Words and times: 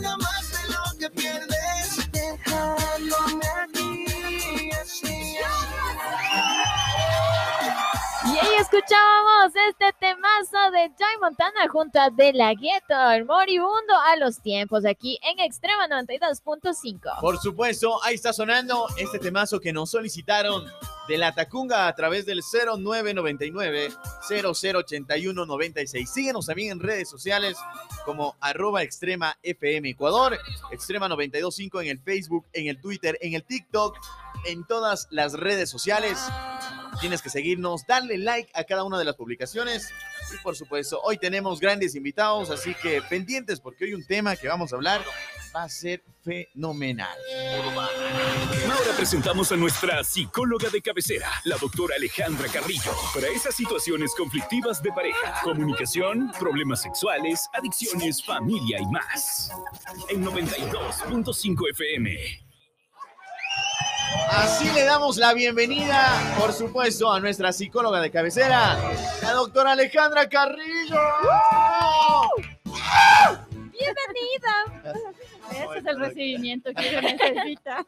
valga 0.00 0.16
más 0.16 0.50
de 0.50 0.68
lo 0.68 0.98
que 0.98 1.10
pierdes, 1.10 1.57
escuchábamos 8.78 9.52
este 9.70 9.92
temazo 9.98 10.70
de 10.70 10.88
Joy 10.96 11.20
Montana 11.20 11.68
junto 11.68 12.00
a 12.00 12.10
De 12.10 12.32
La 12.32 12.54
Gueto, 12.54 13.10
el 13.10 13.24
moribundo 13.24 13.94
a 14.06 14.14
los 14.16 14.40
tiempos, 14.40 14.84
aquí 14.84 15.18
en 15.22 15.40
Extrema 15.40 15.88
92.5. 15.88 17.20
Por 17.20 17.38
supuesto, 17.38 17.98
ahí 18.04 18.14
está 18.14 18.32
sonando 18.32 18.86
este 18.96 19.18
temazo 19.18 19.58
que 19.58 19.72
nos 19.72 19.90
solicitaron 19.90 20.64
de 21.08 21.18
la 21.18 21.34
Tacunga 21.34 21.88
a 21.88 21.94
través 21.96 22.24
del 22.24 22.40
0999 22.40 23.88
0081 24.28 25.46
96. 25.46 26.10
Síguenos 26.10 26.46
también 26.46 26.70
en 26.72 26.80
redes 26.80 27.08
sociales 27.08 27.56
como 28.04 28.36
arroba 28.40 28.84
extrema 28.84 29.36
FM 29.42 29.88
Ecuador, 29.88 30.38
extrema 30.70 31.08
925 31.08 31.80
en 31.80 31.88
el 31.88 31.98
Facebook, 31.98 32.46
en 32.52 32.68
el 32.68 32.80
Twitter, 32.80 33.18
en 33.22 33.34
el 33.34 33.42
TikTok, 33.42 33.96
en 34.44 34.64
todas 34.66 35.08
las 35.10 35.32
redes 35.32 35.68
sociales. 35.68 36.18
Tienes 37.00 37.22
que 37.22 37.30
seguirnos, 37.30 37.86
darle 37.86 38.18
like 38.18 38.50
a 38.54 38.64
cada 38.64 38.84
una 38.84 38.98
de 38.98 39.04
las 39.04 39.14
publicaciones. 39.14 39.90
Y 40.34 40.42
por 40.42 40.56
supuesto, 40.56 41.00
hoy 41.02 41.16
tenemos 41.16 41.60
grandes 41.60 41.94
invitados, 41.94 42.50
así 42.50 42.74
que 42.74 43.02
pendientes 43.02 43.60
porque 43.60 43.84
hoy 43.84 43.94
un 43.94 44.04
tema 44.04 44.36
que 44.36 44.48
vamos 44.48 44.72
a 44.72 44.76
hablar 44.76 45.02
va 45.54 45.62
a 45.62 45.68
ser 45.68 46.02
fenomenal. 46.22 47.16
Ahora 48.64 48.96
presentamos 48.96 49.50
a 49.52 49.56
nuestra 49.56 50.04
psicóloga 50.04 50.68
de 50.70 50.82
cabecera, 50.82 51.30
la 51.44 51.56
doctora 51.56 51.96
Alejandra 51.96 52.48
Carrillo, 52.48 52.92
para 53.14 53.28
esas 53.28 53.54
situaciones 53.54 54.14
conflictivas 54.16 54.82
de 54.82 54.92
pareja, 54.92 55.40
comunicación, 55.42 56.32
problemas 56.38 56.82
sexuales, 56.82 57.48
adicciones, 57.52 58.24
familia 58.24 58.78
y 58.80 58.86
más. 58.86 59.50
En 60.10 60.24
92.5 60.24 61.70
FM. 61.70 62.47
Así 64.30 64.70
le 64.72 64.84
damos 64.84 65.16
la 65.16 65.34
bienvenida, 65.34 66.36
por 66.38 66.52
supuesto, 66.52 67.12
a 67.12 67.20
nuestra 67.20 67.52
psicóloga 67.52 68.00
de 68.00 68.10
cabecera, 68.10 68.76
la 69.22 69.32
doctora 69.32 69.72
Alejandra 69.72 70.28
Carrillo. 70.28 71.00
Bienvenida. 73.52 74.94
Ese 75.50 75.78
es 75.78 75.86
el 75.86 75.98
recibimiento 75.98 76.70
que 76.74 76.92
yo 76.92 77.00
necesita. 77.00 77.86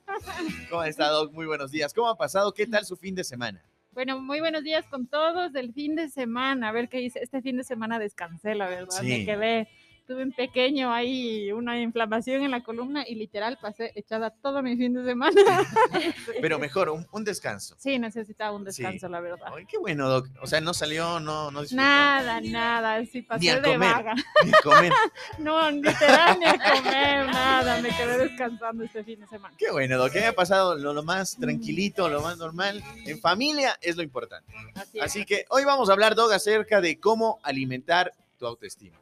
¿Cómo 0.71 0.85
está, 0.85 1.09
Doc? 1.09 1.33
Muy 1.33 1.47
buenos 1.47 1.71
días. 1.71 1.93
¿Cómo 1.95 2.09
ha 2.09 2.17
pasado? 2.17 2.53
¿Qué 2.53 2.67
tal 2.67 2.85
su 2.85 2.97
fin 2.97 3.15
de 3.15 3.25
semana? 3.25 3.65
Bueno, 3.93 4.21
muy 4.21 4.41
buenos 4.41 4.63
días 4.63 4.87
con 4.87 5.07
todos 5.07 5.53
del 5.53 5.73
fin 5.73 5.97
de 5.97 6.09
semana. 6.09 6.69
A 6.69 6.73
ver 6.73 6.89
qué 6.89 7.01
hice. 7.01 7.21
Este 7.23 7.43
fin 7.43 7.57
de 7.57 7.65
semana 7.65 7.99
descansé, 7.99 8.55
la 8.55 8.69
verdad. 8.69 8.97
Sí. 9.01 9.07
Me 9.07 9.25
quedé, 9.25 9.69
tuve 10.11 10.25
un 10.25 10.33
pequeño 10.33 10.93
ahí, 10.93 11.53
una 11.53 11.81
inflamación 11.81 12.43
en 12.43 12.51
la 12.51 12.65
columna 12.65 13.05
y 13.07 13.15
literal 13.15 13.59
pasé 13.63 13.93
echada 13.95 14.31
todo 14.31 14.61
mi 14.61 14.77
fin 14.77 14.93
de 14.93 15.05
semana. 15.05 15.41
Pero 16.41 16.59
mejor, 16.59 16.89
un, 16.91 17.07
un 17.13 17.23
descanso. 17.25 17.77
Sí, 17.79 17.97
necesitaba 17.97 18.51
un 18.57 18.63
Sí. 18.73 18.83
descanso, 18.83 19.09
la 19.09 19.21
verdad. 19.21 19.47
Ay, 19.57 19.67
qué 19.67 19.79
bueno, 19.79 20.09
Doc. 20.09 20.29
O 20.43 20.49
sea, 20.49 20.61
no 20.61 20.75
salió, 20.75 21.21
no, 21.21 21.53
no 21.53 21.61
disfrutó. 21.63 21.81
Nada, 21.83 22.41
nada, 22.41 23.01
sí 23.07 23.19
Ni 23.19 23.23
pasé 23.23 23.51
a 23.53 23.61
de 23.61 23.73
comer. 23.73 23.79
vaga. 23.79 24.15
Ni 24.45 24.51
comer. 24.65 24.93
No, 25.39 25.71
literal 25.71 26.39
ni 26.41 26.47
a 26.47 26.59
comer, 26.59 27.27
nada. 27.27 27.81
Me 27.81 27.91
quedé 27.91 28.19
descansando 28.19 28.83
este 28.83 29.05
fin 29.05 29.21
de 29.21 29.29
semana. 29.29 29.55
Qué 29.57 29.71
bueno, 29.71 29.97
Doc. 29.97 30.11
Que 30.13 30.19
haya 30.19 30.33
pasado 30.35 30.75
lo, 30.77 30.93
lo 30.93 31.05
más 31.05 31.37
tranquilito, 31.37 32.09
lo 32.09 32.21
más 32.21 32.37
normal. 32.37 32.83
En 33.07 33.21
familia 33.21 33.79
es 33.81 33.97
lo 33.97 34.03
importante. 34.03 34.53
Así 34.75 34.99
es. 34.99 35.05
Así 35.05 35.25
que 35.25 35.45
hoy 35.51 35.65
vamos 35.65 35.89
a 35.89 35.93
hablar, 35.93 36.17
Doc, 36.17 36.33
acerca 36.33 36.81
de 36.81 36.99
cómo 36.99 37.39
alimentar 37.45 38.13
tu 38.39 38.47
autoestima. 38.47 38.99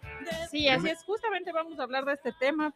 Sí, 0.50 0.68
así 0.68 0.88
es. 0.88 1.02
Justamente 1.04 1.52
vamos 1.52 1.78
a 1.78 1.82
hablar 1.82 2.04
de 2.04 2.14
este 2.14 2.32
tema. 2.32 2.74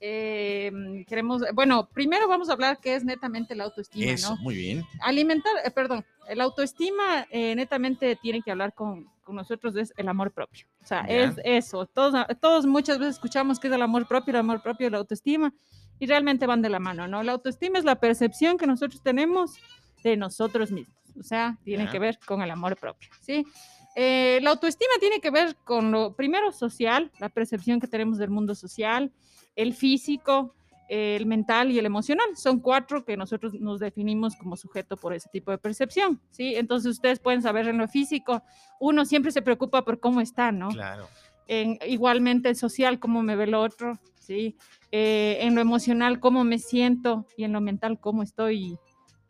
Eh, 0.00 1.04
queremos, 1.08 1.42
bueno, 1.54 1.88
primero 1.92 2.28
vamos 2.28 2.50
a 2.50 2.52
hablar 2.52 2.78
qué 2.78 2.94
es 2.94 3.04
netamente 3.04 3.54
la 3.54 3.64
autoestima, 3.64 4.10
Eso, 4.10 4.34
¿no? 4.34 4.42
muy 4.42 4.54
bien. 4.54 4.84
Alimentar, 5.00 5.52
eh, 5.64 5.70
perdón, 5.70 6.04
el 6.28 6.40
autoestima 6.40 7.26
eh, 7.30 7.54
netamente 7.54 8.16
tiene 8.16 8.42
que 8.42 8.50
hablar 8.50 8.74
con, 8.74 9.08
con 9.22 9.36
nosotros 9.36 9.76
es 9.76 9.92
el 9.96 10.08
amor 10.08 10.32
propio. 10.32 10.66
O 10.82 10.86
sea, 10.86 11.00
es 11.02 11.34
eso. 11.44 11.86
Todos, 11.86 12.26
todos 12.40 12.66
muchas 12.66 12.98
veces 12.98 13.14
escuchamos 13.14 13.58
que 13.58 13.68
es 13.68 13.72
el 13.72 13.82
amor 13.82 14.06
propio, 14.06 14.32
el 14.32 14.40
amor 14.40 14.62
propio, 14.62 14.90
la 14.90 14.98
autoestima, 14.98 15.54
y 15.98 16.06
realmente 16.06 16.46
van 16.46 16.60
de 16.60 16.68
la 16.68 16.80
mano, 16.80 17.08
¿no? 17.08 17.22
La 17.22 17.32
autoestima 17.32 17.78
es 17.78 17.84
la 17.84 17.96
percepción 17.96 18.58
que 18.58 18.66
nosotros 18.66 19.02
tenemos 19.02 19.58
de 20.02 20.16
nosotros 20.16 20.70
mismos. 20.70 20.96
O 21.18 21.22
sea, 21.22 21.56
tiene 21.64 21.88
que 21.88 21.98
ver 21.98 22.18
con 22.26 22.42
el 22.42 22.50
amor 22.50 22.76
propio, 22.76 23.08
¿sí? 23.20 23.46
Eh, 23.94 24.40
la 24.42 24.50
autoestima 24.50 24.92
tiene 24.98 25.20
que 25.20 25.30
ver 25.30 25.56
con 25.64 25.92
lo 25.92 26.14
primero 26.14 26.52
social, 26.52 27.10
la 27.18 27.28
percepción 27.28 27.80
que 27.80 27.86
tenemos 27.86 28.18
del 28.18 28.30
mundo 28.30 28.54
social, 28.54 29.12
el 29.54 29.74
físico, 29.74 30.54
el 30.88 31.26
mental 31.26 31.70
y 31.70 31.78
el 31.78 31.86
emocional. 31.86 32.36
Son 32.36 32.60
cuatro 32.60 33.04
que 33.04 33.16
nosotros 33.16 33.54
nos 33.54 33.80
definimos 33.80 34.36
como 34.36 34.56
sujeto 34.56 34.96
por 34.96 35.14
ese 35.14 35.28
tipo 35.30 35.50
de 35.50 35.58
percepción, 35.58 36.20
¿sí? 36.30 36.54
Entonces 36.56 36.90
ustedes 36.92 37.20
pueden 37.20 37.42
saber 37.42 37.68
en 37.68 37.78
lo 37.78 37.88
físico, 37.88 38.42
uno 38.80 39.04
siempre 39.04 39.32
se 39.32 39.42
preocupa 39.42 39.84
por 39.84 40.00
cómo 40.00 40.20
está, 40.20 40.52
¿no? 40.52 40.68
Claro. 40.68 41.08
En, 41.46 41.78
igualmente 41.86 42.48
el 42.48 42.56
social, 42.56 42.98
cómo 42.98 43.22
me 43.22 43.36
ve 43.36 43.44
el 43.44 43.54
otro, 43.54 43.98
¿sí? 44.18 44.56
Eh, 44.90 45.38
en 45.40 45.54
lo 45.54 45.60
emocional, 45.60 46.20
cómo 46.20 46.44
me 46.44 46.58
siento 46.58 47.26
y 47.36 47.44
en 47.44 47.52
lo 47.52 47.60
mental, 47.60 47.98
cómo 48.00 48.22
estoy 48.22 48.78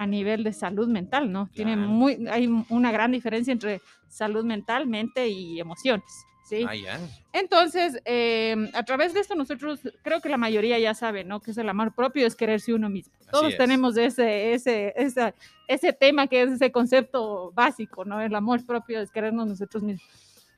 a 0.04 0.06
nivel 0.06 0.44
de 0.44 0.52
salud 0.52 0.86
mental, 0.88 1.32
¿no? 1.32 1.48
Tiene 1.52 1.74
Claro. 1.74 1.88
muy, 1.88 2.26
hay 2.30 2.46
una 2.68 2.92
gran 2.92 3.10
diferencia 3.12 3.52
entre 3.52 3.80
salud 4.08 4.44
mental, 4.44 4.86
mente 4.86 5.28
y 5.28 5.58
emociones, 5.58 6.04
¿sí? 6.48 6.64
Ah, 6.68 6.74
ya. 6.76 7.00
Entonces, 7.32 8.00
eh, 8.04 8.70
a 8.74 8.84
través 8.84 9.12
de 9.12 9.20
esto 9.20 9.34
nosotros, 9.34 9.80
creo 10.02 10.20
que 10.20 10.28
la 10.28 10.36
mayoría 10.36 10.78
ya 10.78 10.94
sabe, 10.94 11.24
¿no? 11.24 11.40
Que 11.40 11.50
es 11.50 11.58
el 11.58 11.68
amor 11.68 11.92
propio, 11.94 12.26
es 12.26 12.36
quererse 12.36 12.72
uno 12.72 12.88
mismo. 12.88 13.12
Todos 13.32 13.52
es. 13.52 13.56
tenemos 13.58 13.96
ese, 13.96 14.52
ese, 14.54 14.92
esa- 14.96 15.34
ese 15.66 15.92
tema 15.92 16.26
que 16.28 16.42
es 16.42 16.50
ese 16.52 16.70
concepto 16.70 17.50
básico, 17.52 18.04
¿no? 18.04 18.20
El 18.20 18.34
amor 18.34 18.64
propio 18.64 19.00
es 19.00 19.10
querernos 19.10 19.48
nosotros 19.48 19.82
mismos. 19.82 20.08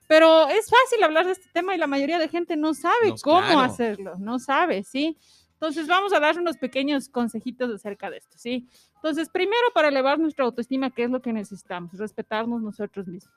Pero 0.08 0.48
es 0.48 0.66
fácil 0.70 1.02
hablar 1.02 1.26
de 1.26 1.32
este 1.32 1.48
tema 1.52 1.74
y 1.74 1.78
la 1.78 1.86
mayoría 1.88 2.18
de 2.18 2.28
gente 2.28 2.56
no 2.56 2.74
sabe 2.74 3.08
No, 3.08 3.14
cómo 3.22 3.40
claro. 3.46 3.60
hacerlo, 3.60 4.12
no 4.18 4.38
sabe, 4.38 4.84
¿sí? 4.84 5.16
Entonces 5.56 5.86
vamos 5.86 6.12
a 6.12 6.20
dar 6.20 6.38
unos 6.38 6.58
pequeños 6.58 7.08
consejitos 7.08 7.74
acerca 7.74 8.10
de 8.10 8.18
esto, 8.18 8.36
¿sí? 8.36 8.68
Entonces, 8.96 9.30
primero 9.30 9.72
para 9.74 9.88
elevar 9.88 10.18
nuestra 10.18 10.44
autoestima, 10.44 10.90
¿qué 10.90 11.04
es 11.04 11.10
lo 11.10 11.22
que 11.22 11.32
necesitamos? 11.32 11.94
Respetarnos 11.94 12.60
nosotros 12.60 13.06
mismos, 13.06 13.34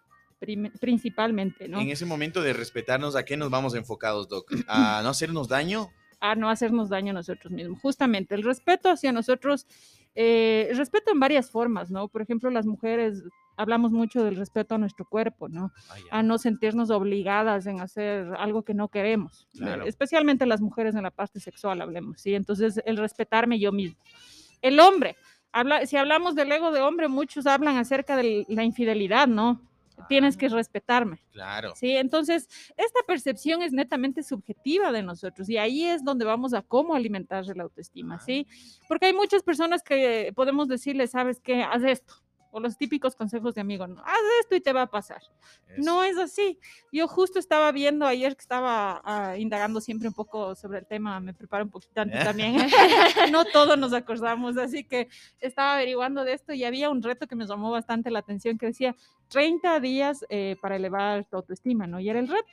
principalmente, 0.82 1.70
¿no? 1.70 1.80
En 1.80 1.90
ese 1.90 2.06
momento 2.06 2.42
de 2.42 2.52
respetarnos, 2.52 3.16
¿a 3.16 3.24
qué 3.24 3.38
nos 3.38 3.50
vamos 3.50 3.74
enfocados, 3.74 4.28
Doc? 4.28 4.52
¿A 4.68 5.02
no 5.02 5.10
hacernos 5.10 5.48
daño? 5.48 5.90
a 6.22 6.36
no 6.36 6.50
hacernos 6.50 6.90
daño 6.90 7.12
a 7.12 7.14
nosotros 7.14 7.50
mismos. 7.52 7.80
Justamente 7.82 8.36
el 8.36 8.44
respeto 8.44 8.90
hacia 8.90 9.14
nosotros, 9.14 9.66
eh, 10.16 10.68
el 10.70 10.78
respeto 10.78 11.14
en 11.14 11.20
varias 11.22 11.50
formas, 11.50 11.92
¿no? 11.92 12.10
Por 12.10 12.22
ejemplo, 12.22 12.50
las 12.50 12.66
mujeres 12.66 13.24
hablamos 13.60 13.92
mucho 13.92 14.24
del 14.24 14.38
respeto 14.38 14.76
a 14.76 14.78
nuestro 14.78 15.06
cuerpo, 15.06 15.50
¿no? 15.50 15.72
Ah. 15.90 16.20
A 16.20 16.24
no 16.24 16.38
sentirnos 16.38 16.90
obligadas 16.90 17.68
en 17.68 17.82
hacer 17.82 18.34
algo 18.38 18.64
que 18.64 18.74
no 18.74 18.88
queremos. 18.88 19.48
Claro. 19.58 19.86
especialmente 19.86 20.46
las 20.46 20.62
mujeres 20.62 20.96
en 20.96 21.04
la 21.04 21.12
parte 21.12 21.40
sexual, 21.42 21.82
hablemos, 21.82 22.22
¿sí? 22.22 22.36
Entonces, 22.36 22.82
el 22.86 22.98
respetarme 22.98 23.60
yo 23.60 23.74
mismo. 23.74 24.00
El 24.62 24.80
hombre, 24.80 25.18
habla, 25.52 25.86
si 25.86 25.98
hablamos 25.98 26.36
del 26.36 26.52
ego 26.52 26.72
de 26.72 26.82
hombre, 26.82 27.10
muchos 27.10 27.46
hablan 27.46 27.78
acerca 27.78 28.16
de 28.16 28.46
la 28.48 28.64
infidelidad, 28.64 29.28
¿no? 29.28 29.62
Tienes 30.08 30.38
que 30.38 30.48
respetarme. 30.48 31.20
Claro. 31.34 31.74
Sí, 31.76 31.92
entonces 31.98 32.48
esta 32.78 33.02
percepción 33.06 33.62
es 33.62 33.74
netamente 33.74 34.24
subjetiva 34.24 34.94
de 34.94 35.04
nosotros 35.04 35.50
y 35.50 35.58
ahí 35.58 35.84
es 35.84 36.06
donde 36.06 36.24
vamos 36.24 36.54
a 36.54 36.62
cómo 36.62 36.96
alimentar 36.96 37.46
la 37.54 37.64
autoestima, 37.64 38.20
¿sí? 38.20 38.48
Porque 38.88 39.08
hay 39.08 39.14
muchas 39.14 39.44
personas 39.44 39.84
que 39.84 40.32
podemos 40.34 40.70
decirle, 40.70 41.08
sabes 41.08 41.42
qué, 41.42 41.64
haz 41.64 41.84
esto, 41.84 42.14
o 42.52 42.60
los 42.60 42.78
típicos 42.78 43.16
consejos 43.16 43.56
de 43.56 43.62
amigo, 43.62 43.88
¿no? 43.88 44.02
haz 44.02 44.20
esto 44.42 44.56
y 44.56 44.62
te 44.62 44.74
va 44.74 44.84
a 44.84 44.88
pasar. 44.88 45.22
No 45.78 46.04
es 46.04 46.18
así. 46.18 46.60
Yo 46.92 47.08
justo 47.08 47.40
estaba 47.40 47.72
viendo 47.72 48.06
ayer 48.06 48.36
que 48.36 48.42
estaba 48.42 49.02
ah, 49.04 49.38
indagando 49.38 49.82
siempre 49.82 50.08
un 50.08 50.14
poco 50.14 50.56
sobre 50.56 50.80
el 50.80 50.86
tema, 50.86 51.20
me 51.20 51.34
preparo 51.34 51.64
un 51.66 51.72
poquito 51.72 52.02
antes 52.02 52.24
también. 52.24 52.56
no 53.32 53.46
todos 53.46 53.78
nos 53.78 53.94
acordamos, 53.94 54.58
así 54.58 54.84
que 54.84 55.08
estaba 55.40 55.76
averiguando 55.76 56.24
de 56.24 56.34
esto 56.34 56.54
y 56.54 56.64
había 56.64 56.90
un 56.90 57.02
reto 57.04 57.28
que 57.28 57.36
me 57.36 57.46
llamó 57.46 57.72
bastante 57.72 58.10
la 58.12 58.20
atención 58.20 58.58
que 58.58 58.68
decía 58.68 58.96
30 59.30 59.80
días 59.80 60.26
eh, 60.30 60.56
para 60.62 60.76
elevar 60.76 61.26
tu 61.26 61.38
autoestima, 61.38 61.86
¿no? 61.88 62.00
Y 62.00 62.10
era 62.10 62.20
el 62.20 62.28
reto. 62.28 62.50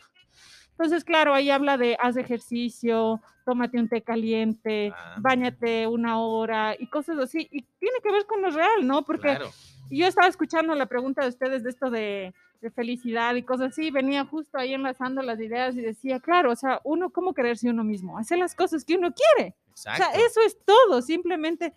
Entonces, 0.73 1.05
claro, 1.05 1.33
ahí 1.33 1.49
habla 1.51 1.79
de 1.79 1.97
haz 1.99 2.19
ejercicio, 2.19 3.23
tómate 3.47 3.79
un 3.79 3.89
té 3.89 4.03
caliente, 4.03 4.93
Ah. 4.95 5.17
bañate 5.19 5.87
una 5.87 6.21
hora 6.21 6.77
y 6.79 6.87
cosas 6.89 7.19
así. 7.19 7.49
Y 7.51 7.63
tiene 7.79 7.97
que 8.03 8.13
ver 8.13 8.27
con 8.27 8.43
lo 8.43 8.51
real, 8.51 8.87
¿no? 8.87 9.03
Porque 9.03 9.23
Claro. 9.29 9.51
Yo 9.91 10.07
estaba 10.07 10.29
escuchando 10.29 10.75
la 10.75 10.87
pregunta 10.87 11.23
de 11.23 11.29
ustedes 11.29 11.63
de 11.63 11.71
esto 11.71 11.91
de, 11.91 12.35
de 12.61 12.71
felicidad 12.71 13.35
y 13.35 13.43
cosas 13.43 13.69
así, 13.73 13.91
venía 13.91 14.25
justo 14.25 14.59
ahí 14.59 14.75
enlazando 14.75 15.23
las 15.23 15.39
ideas 15.41 15.75
y 15.77 15.81
decía, 15.81 16.21
claro, 16.21 16.53
o 16.53 16.57
sea, 16.57 16.81
uno, 16.85 17.11
¿cómo 17.11 17.35
quererse 17.35 17.69
uno 17.71 17.85
mismo? 17.85 18.19
Hacer 18.19 18.39
las 18.39 18.55
cosas 18.55 18.85
que 18.85 18.97
uno 18.97 19.13
quiere. 19.13 19.55
Exacto. 19.71 20.03
O 20.03 20.11
sea, 20.13 20.27
eso 20.27 20.41
es 20.41 20.57
todo, 20.65 21.03
simplemente. 21.03 21.73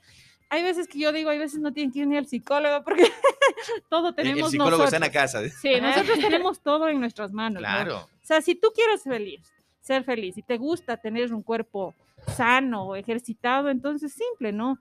Hay 0.49 0.63
veces 0.63 0.87
que 0.87 0.97
yo 0.97 1.11
digo, 1.11 1.29
hay 1.29 1.37
veces 1.37 1.59
no 1.59 1.71
tienen 1.73 1.91
que 1.91 1.99
ir 1.99 2.07
ni 2.07 2.17
al 2.17 2.25
psicólogo 2.25 2.83
porque 2.83 3.03
todo 3.89 4.09
El- 4.09 4.15
tenemos 4.15 4.45
el 4.45 4.51
psicólogo 4.51 4.83
está 4.83 4.95
en 4.95 5.01
la 5.01 5.11
casa. 5.11 5.47
Sí, 5.49 5.79
nosotros 5.79 6.19
tenemos 6.21 6.59
todo 6.61 6.87
en 6.89 6.99
nuestras 6.99 7.31
manos. 7.31 7.61
¿no? 7.61 7.67
Claro. 7.67 7.97
O 7.97 8.25
sea, 8.25 8.41
si 8.41 8.55
tú 8.55 8.69
quieres 8.73 9.03
feliz, 9.03 9.41
ser 9.81 10.03
feliz 10.03 10.37
y 10.37 10.41
te 10.41 10.57
gusta 10.57 10.97
tener 10.97 11.33
un 11.33 11.43
cuerpo 11.43 11.93
sano 12.35 12.95
ejercitado, 12.95 13.69
entonces 13.69 14.13
simple, 14.13 14.51
¿no? 14.51 14.79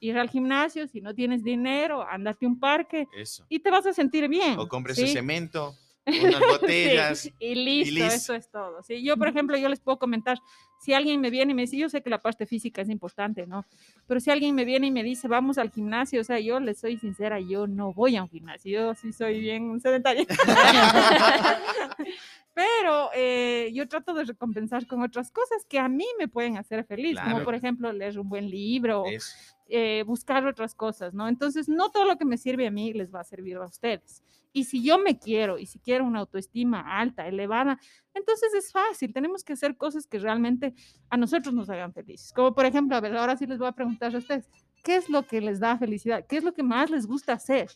Ir 0.00 0.18
al 0.18 0.28
gimnasio, 0.28 0.86
si 0.86 1.00
no 1.00 1.14
tienes 1.14 1.42
dinero, 1.42 2.06
andate 2.08 2.46
a 2.46 2.48
un 2.48 2.58
parque 2.58 3.08
Eso. 3.14 3.44
y 3.48 3.60
te 3.60 3.70
vas 3.70 3.86
a 3.86 3.92
sentir 3.92 4.28
bien. 4.28 4.58
O 4.58 4.68
compres 4.68 4.96
¿sí? 4.96 5.08
cemento, 5.08 5.74
unas 6.06 6.40
botellas. 6.40 7.18
Sí, 7.20 7.34
y 7.40 7.54
listo, 7.54 7.94
listo. 7.94 8.14
eso 8.14 8.34
es 8.34 8.50
todo. 8.50 8.82
Sí, 8.82 9.02
yo, 9.02 9.16
por 9.16 9.28
ejemplo, 9.28 9.56
yo 9.56 9.68
les 9.68 9.80
puedo 9.80 9.98
comentar, 9.98 10.38
si 10.78 10.92
alguien 10.92 11.20
me 11.20 11.30
viene 11.30 11.52
y 11.52 11.54
me 11.54 11.62
dice, 11.62 11.76
yo 11.76 11.88
sé 11.88 12.02
que 12.02 12.10
la 12.10 12.20
parte 12.22 12.46
física 12.46 12.82
es 12.82 12.88
importante, 12.90 13.46
¿no? 13.46 13.64
Pero 14.06 14.20
si 14.20 14.30
alguien 14.30 14.54
me 14.54 14.64
viene 14.64 14.86
y 14.88 14.90
me 14.90 15.02
dice, 15.02 15.28
vamos 15.28 15.58
al 15.58 15.70
gimnasio, 15.70 16.20
o 16.20 16.24
sea, 16.24 16.38
yo 16.38 16.60
les 16.60 16.78
soy 16.78 16.96
sincera, 16.98 17.40
yo 17.40 17.66
no 17.66 17.92
voy 17.92 18.16
a 18.16 18.22
un 18.22 18.28
gimnasio, 18.28 18.72
yo 18.72 18.94
sí 18.94 19.12
soy 19.12 19.40
bien 19.40 19.80
sedentaria. 19.80 20.26
Pero 22.54 23.10
eh, 23.14 23.70
yo 23.74 23.86
trato 23.86 24.14
de 24.14 24.24
recompensar 24.24 24.86
con 24.86 25.02
otras 25.02 25.30
cosas 25.30 25.66
que 25.68 25.78
a 25.78 25.88
mí 25.88 26.06
me 26.18 26.26
pueden 26.26 26.56
hacer 26.56 26.84
feliz, 26.86 27.12
Claro. 27.12 27.32
como 27.32 27.44
por 27.44 27.54
ejemplo 27.54 27.92
leer 27.92 28.18
un 28.18 28.30
buen 28.30 28.48
libro, 28.48 29.04
eh, 29.68 30.04
buscar 30.06 30.46
otras 30.46 30.74
cosas, 30.74 31.12
¿no? 31.12 31.28
Entonces, 31.28 31.68
no 31.68 31.90
todo 31.90 32.06
lo 32.06 32.16
que 32.16 32.24
me 32.24 32.38
sirve 32.38 32.66
a 32.66 32.70
mí 32.70 32.94
les 32.94 33.14
va 33.14 33.20
a 33.20 33.24
servir 33.24 33.56
a 33.56 33.66
ustedes. 33.66 34.22
Y 34.54 34.64
si 34.64 34.82
yo 34.82 34.98
me 34.98 35.18
quiero 35.18 35.58
y 35.58 35.66
si 35.66 35.78
quiero 35.80 36.06
una 36.06 36.20
autoestima 36.20 36.98
alta, 36.98 37.28
elevada, 37.28 37.78
entonces 38.14 38.54
es 38.54 38.72
fácil. 38.72 39.12
Tenemos 39.12 39.44
que 39.44 39.52
hacer 39.52 39.76
cosas 39.76 40.06
que 40.06 40.18
realmente 40.18 40.65
a 41.10 41.16
nosotros 41.16 41.54
nos 41.54 41.68
hagan 41.70 41.92
felices. 41.92 42.32
Como 42.34 42.54
por 42.54 42.64
ejemplo, 42.66 42.96
a 42.96 43.00
ver, 43.00 43.16
ahora 43.16 43.36
sí 43.36 43.46
les 43.46 43.58
voy 43.58 43.68
a 43.68 43.72
preguntar 43.72 44.14
a 44.14 44.18
ustedes, 44.18 44.48
¿qué 44.82 44.96
es 44.96 45.08
lo 45.08 45.26
que 45.26 45.40
les 45.40 45.60
da 45.60 45.76
felicidad? 45.78 46.24
¿Qué 46.28 46.36
es 46.38 46.44
lo 46.44 46.52
que 46.54 46.62
más 46.62 46.90
les 46.90 47.06
gusta 47.06 47.32
hacer? 47.34 47.70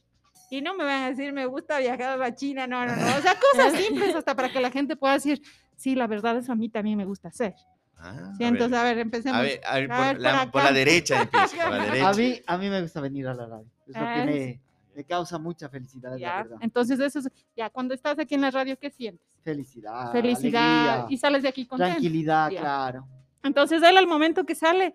Y 0.51 0.63
no 0.63 0.75
me 0.75 0.85
van 0.85 1.03
a 1.05 1.11
decir, 1.11 1.33
me 1.33 1.47
gusta 1.47 1.79
viajar 1.79 2.11
a 2.11 2.17
la 2.17 2.35
China, 2.35 2.67
no, 2.67 2.85
no, 2.85 2.97
no. 2.97 3.03
O 3.19 3.21
sea, 3.23 3.37
cosas 3.53 3.73
simples 3.75 4.15
hasta 4.15 4.35
para 4.35 4.51
que 4.51 4.61
la 4.61 4.71
gente 4.71 4.97
pueda 4.97 5.15
decir, 5.15 5.41
sí, 5.77 5.95
la 5.95 6.07
verdad, 6.09 6.37
eso 6.39 6.51
a 6.53 6.57
mí 6.57 6.69
también 6.69 6.97
me 6.99 7.05
gusta 7.05 7.29
hacer. 7.29 7.55
Ah, 7.97 8.33
Sí, 8.39 8.45
a 8.45 8.49
entonces, 8.49 8.71
ver. 8.73 8.81
a 8.81 8.85
ver, 8.85 8.99
empecemos. 8.99 9.39
A 9.39 9.43
ver, 9.43 9.61
a 9.65 9.75
ver, 9.79 9.93
A 9.93 9.97
por, 9.97 10.07
ver, 10.07 10.21
la, 10.21 10.51
por 10.51 10.63
la 10.65 10.73
derecha 10.73 11.23
empieza, 11.23 11.65
por 11.65 11.77
la 11.77 11.85
derecha. 11.85 12.09
A 12.09 12.13
mí, 12.15 12.41
a 12.47 12.59
mí 12.59 12.71
me 12.71 12.83
gusta 12.83 13.01
venir 13.01 13.29
a 13.29 13.35
la 13.35 13.47
radio. 13.47 13.67
Es 13.87 13.95
lo 13.95 14.01
Ah, 14.03 14.15
que 14.25 14.61
me, 14.95 15.05
causa 15.05 15.39
mucha 15.39 15.69
felicidad, 15.69 16.13
la 16.13 16.19
Ya, 16.19 16.37
verdad. 16.43 16.59
entonces 16.61 16.99
eso 17.01 17.19
es, 17.21 17.29
ya 17.57 17.71
cuando 17.71 17.95
estás 17.95 18.19
aquí 18.19 18.35
en 18.35 18.41
la 18.43 18.51
radio, 18.51 18.79
¿qué 18.79 18.91
sientes? 18.91 19.27
Felicidad. 19.43 20.13
Felicidad 20.13 20.63
Ah, 20.63 20.93
alegría, 20.95 21.07
y 21.15 21.17
sales 21.19 21.43
de 21.43 21.49
aquí 21.49 21.67
contento. 21.67 21.93
Tranquilidad, 21.93 22.51
Ya. 22.51 22.61
claro. 22.61 23.07
Entonces 23.43 23.83
él 23.83 23.97
al 23.97 24.07
momento 24.07 24.45
que 24.45 24.55
sale, 24.55 24.95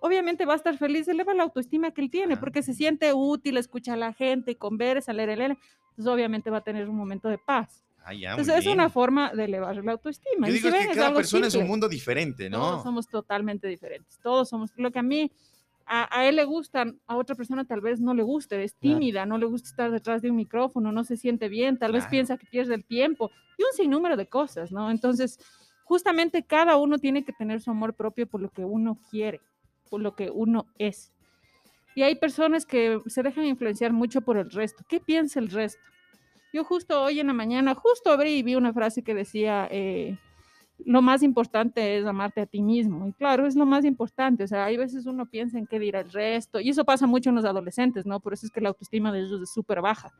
obviamente 0.00 0.44
va 0.46 0.54
a 0.54 0.56
estar 0.56 0.76
feliz, 0.78 1.06
eleva 1.08 1.34
la 1.34 1.42
autoestima 1.42 1.90
que 1.90 2.00
él 2.00 2.10
tiene, 2.10 2.34
Ajá. 2.34 2.40
porque 2.40 2.62
se 2.62 2.74
siente 2.74 3.12
útil, 3.12 3.56
escucha 3.58 3.92
a 3.94 3.96
la 3.96 4.12
gente, 4.12 4.56
conversa, 4.56 5.12
leer, 5.12 5.36
leer, 5.38 5.56
entonces 5.90 6.12
obviamente 6.12 6.50
va 6.50 6.58
a 6.58 6.64
tener 6.64 6.88
un 6.88 6.96
momento 6.96 7.28
de 7.28 7.38
paz. 7.38 7.82
Ah, 8.06 8.12
ya, 8.12 8.32
Entonces 8.32 8.54
es 8.58 8.64
bien. 8.64 8.74
una 8.78 8.90
forma 8.90 9.32
de 9.32 9.44
elevar 9.44 9.76
la 9.76 9.92
autoestima. 9.92 10.46
Yo 10.46 10.52
Y 10.52 10.56
digo 10.58 10.68
si 10.70 10.74
es 10.76 10.80
ven, 10.82 10.90
que 10.90 10.94
cada 10.98 11.14
persona 11.14 11.46
es 11.46 11.54
un 11.54 11.60
simple. 11.60 11.68
mundo 11.70 11.88
diferente, 11.88 12.50
Todos 12.50 12.76
¿no? 12.76 12.82
somos 12.82 13.06
totalmente 13.08 13.66
diferentes. 13.66 14.18
Todos 14.22 14.48
somos. 14.50 14.70
Lo 14.76 14.90
que 14.90 14.98
a 14.98 15.02
mí, 15.02 15.32
a, 15.86 16.18
a 16.18 16.26
él 16.28 16.36
le 16.36 16.44
gustan, 16.44 17.00
a 17.06 17.16
otra 17.16 17.34
persona 17.34 17.64
tal 17.64 17.80
vez 17.80 18.00
no 18.00 18.14
le 18.14 18.22
guste, 18.22 18.62
es 18.62 18.72
Claro. 18.74 18.98
tímida, 18.98 19.26
no 19.26 19.38
le 19.38 19.46
gusta 19.46 19.68
estar 19.68 19.90
detrás 19.90 20.22
de 20.22 20.30
un 20.30 20.36
micrófono, 20.36 20.92
no 20.92 21.04
se 21.04 21.16
siente 21.16 21.48
bien, 21.48 21.78
tal 21.78 21.92
vez 21.92 22.06
piensa 22.06 22.36
que 22.36 22.46
pierde 22.46 22.74
el 22.74 22.84
tiempo 22.84 23.30
y 23.58 23.62
un 23.62 23.72
sinnúmero 23.76 24.16
de 24.16 24.26
cosas, 24.28 24.72
¿no? 24.72 24.90
Entonces, 24.90 25.38
justamente 25.84 26.44
cada 26.46 26.76
uno 26.76 26.98
tiene 26.98 27.24
que 27.24 27.32
tener 27.32 27.60
su 27.60 27.70
amor 27.70 27.94
propio 27.94 28.26
por 28.26 28.40
lo 28.40 28.50
que 28.50 28.64
uno 28.64 28.98
quiere, 29.10 29.40
por 29.90 30.00
lo 30.00 30.14
que 30.16 30.30
uno 30.30 30.66
es. 30.78 31.12
Y 31.94 32.02
hay 32.02 32.16
personas 32.16 32.66
que 32.66 33.00
se 33.06 33.22
dejan 33.22 33.44
influenciar 33.44 33.92
mucho 33.92 34.20
por 34.22 34.36
el 34.36 34.50
resto. 34.50 34.84
¿Qué 34.88 34.98
piensa 35.00 35.38
el 35.38 35.48
resto? 35.50 35.80
Yo 36.52 36.64
justo 36.64 37.02
hoy 37.02 37.20
en 37.20 37.26
la 37.28 37.32
mañana, 37.32 37.74
justo 37.74 38.10
abrí 38.10 38.32
y 38.38 38.42
vi 38.42 38.54
una 38.54 38.72
frase 38.72 39.02
que 39.02 39.14
decía, 39.14 39.68
eh, 39.70 40.18
lo 40.78 41.02
más 41.02 41.22
importante 41.22 41.98
es 41.98 42.04
amarte 42.04 42.40
a 42.40 42.46
ti 42.46 42.60
mismo. 42.62 43.06
Y 43.06 43.12
claro, 43.12 43.46
es 43.46 43.54
lo 43.56 43.64
más 43.66 43.84
importante. 43.84 44.44
O 44.44 44.46
sea, 44.46 44.64
hay 44.64 44.76
veces 44.76 45.06
uno 45.06 45.26
piensa 45.26 45.58
en 45.58 45.66
qué 45.66 45.78
dirá 45.78 46.00
el 46.00 46.10
resto. 46.10 46.60
Y 46.60 46.70
eso 46.70 46.84
pasa 46.84 47.06
mucho 47.06 47.30
en 47.30 47.36
los 47.36 47.44
adolescentes, 47.44 48.06
¿no? 48.06 48.20
Por 48.20 48.32
eso 48.32 48.46
es 48.46 48.52
que 48.52 48.60
la 48.60 48.70
autoestima 48.70 49.12
de 49.12 49.20
ellos 49.20 49.40
es 49.42 49.52
súper 49.52 49.80
baja. 49.80 50.12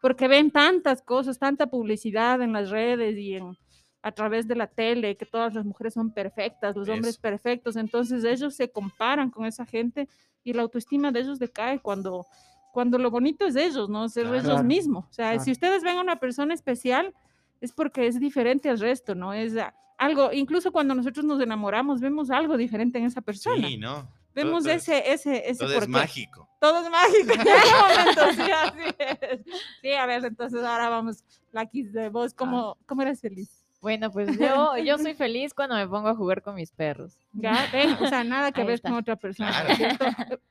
Porque 0.00 0.28
ven 0.28 0.50
tantas 0.50 1.02
cosas, 1.02 1.38
tanta 1.38 1.66
publicidad 1.66 2.40
en 2.42 2.52
las 2.52 2.70
redes 2.70 3.16
y 3.16 3.34
en, 3.34 3.56
a 4.02 4.12
través 4.12 4.46
de 4.46 4.54
la 4.54 4.68
tele, 4.68 5.16
que 5.16 5.26
todas 5.26 5.54
las 5.54 5.64
mujeres 5.64 5.94
son 5.94 6.12
perfectas, 6.12 6.76
los 6.76 6.88
hombres 6.88 7.18
perfectos. 7.18 7.76
Entonces 7.76 8.22
ellos 8.24 8.54
se 8.54 8.70
comparan 8.70 9.30
con 9.30 9.44
esa 9.46 9.66
gente 9.66 10.08
y 10.44 10.52
la 10.52 10.62
autoestima 10.62 11.10
de 11.10 11.20
ellos 11.20 11.40
decae 11.40 11.80
cuando, 11.80 12.24
cuando 12.72 12.98
lo 12.98 13.10
bonito 13.10 13.46
es 13.46 13.54
de 13.54 13.64
ellos, 13.64 13.88
¿no? 13.88 14.08
Ser 14.08 14.26
Claro. 14.26 14.38
ellos 14.38 14.64
mismos. 14.64 15.06
O 15.06 15.12
sea, 15.12 15.30
claro. 15.30 15.44
si 15.44 15.50
ustedes 15.50 15.82
ven 15.82 15.96
a 15.96 16.02
una 16.02 16.16
persona 16.20 16.54
especial, 16.54 17.12
es 17.60 17.72
porque 17.72 18.06
es 18.06 18.18
diferente 18.20 18.68
al 18.68 18.78
resto, 18.78 19.14
¿no? 19.14 19.32
Es 19.32 19.56
ah, 19.56 19.74
algo, 19.98 20.32
incluso 20.32 20.72
cuando 20.72 20.94
nosotros 20.94 21.24
nos 21.24 21.40
enamoramos, 21.40 22.00
vemos 22.00 22.30
algo 22.30 22.56
diferente 22.56 22.98
en 22.98 23.06
esa 23.06 23.20
persona. 23.20 23.68
Sí, 23.68 23.76
¿no? 23.76 24.08
Vemos 24.34 24.64
todo, 24.64 24.72
ese, 24.74 25.10
ese, 25.10 25.48
ese 25.48 25.64
todo 25.64 25.78
es 25.78 25.88
mágico. 25.88 26.46
Todo 26.60 26.82
es 26.82 26.90
mágico 26.90 27.32
en 27.32 27.40
ese 27.40 27.72
momento, 27.80 28.32
sí, 28.44 28.50
así 28.50 28.94
es. 28.98 29.40
Sí, 29.80 29.92
a 29.92 30.04
ver, 30.04 30.24
entonces 30.26 30.62
ahora 30.62 30.90
vamos, 30.90 31.24
la 31.52 31.64
Kiss 31.64 31.92
de 31.92 32.10
vos, 32.10 32.34
¿cómo, 32.34 32.76
cómo 32.84 33.00
eres 33.00 33.20
feliz? 33.20 33.55
Bueno, 33.80 34.10
pues 34.10 34.28
yo, 34.40 34.76
yo 34.78 34.98
soy 34.98 35.14
feliz 35.14 35.54
cuando 35.54 35.76
me 35.76 35.86
pongo 35.86 36.08
a 36.08 36.14
jugar 36.14 36.42
con 36.42 36.54
mis 36.54 36.72
perros. 36.72 37.18
¿Ya? 37.32 37.66
O 38.00 38.06
sea, 38.06 38.24
nada 38.24 38.52
que 38.52 38.62
Ahí 38.62 38.66
ver 38.66 38.76
está. 38.76 38.88
con 38.88 38.98
otra 38.98 39.16
persona. 39.16 39.52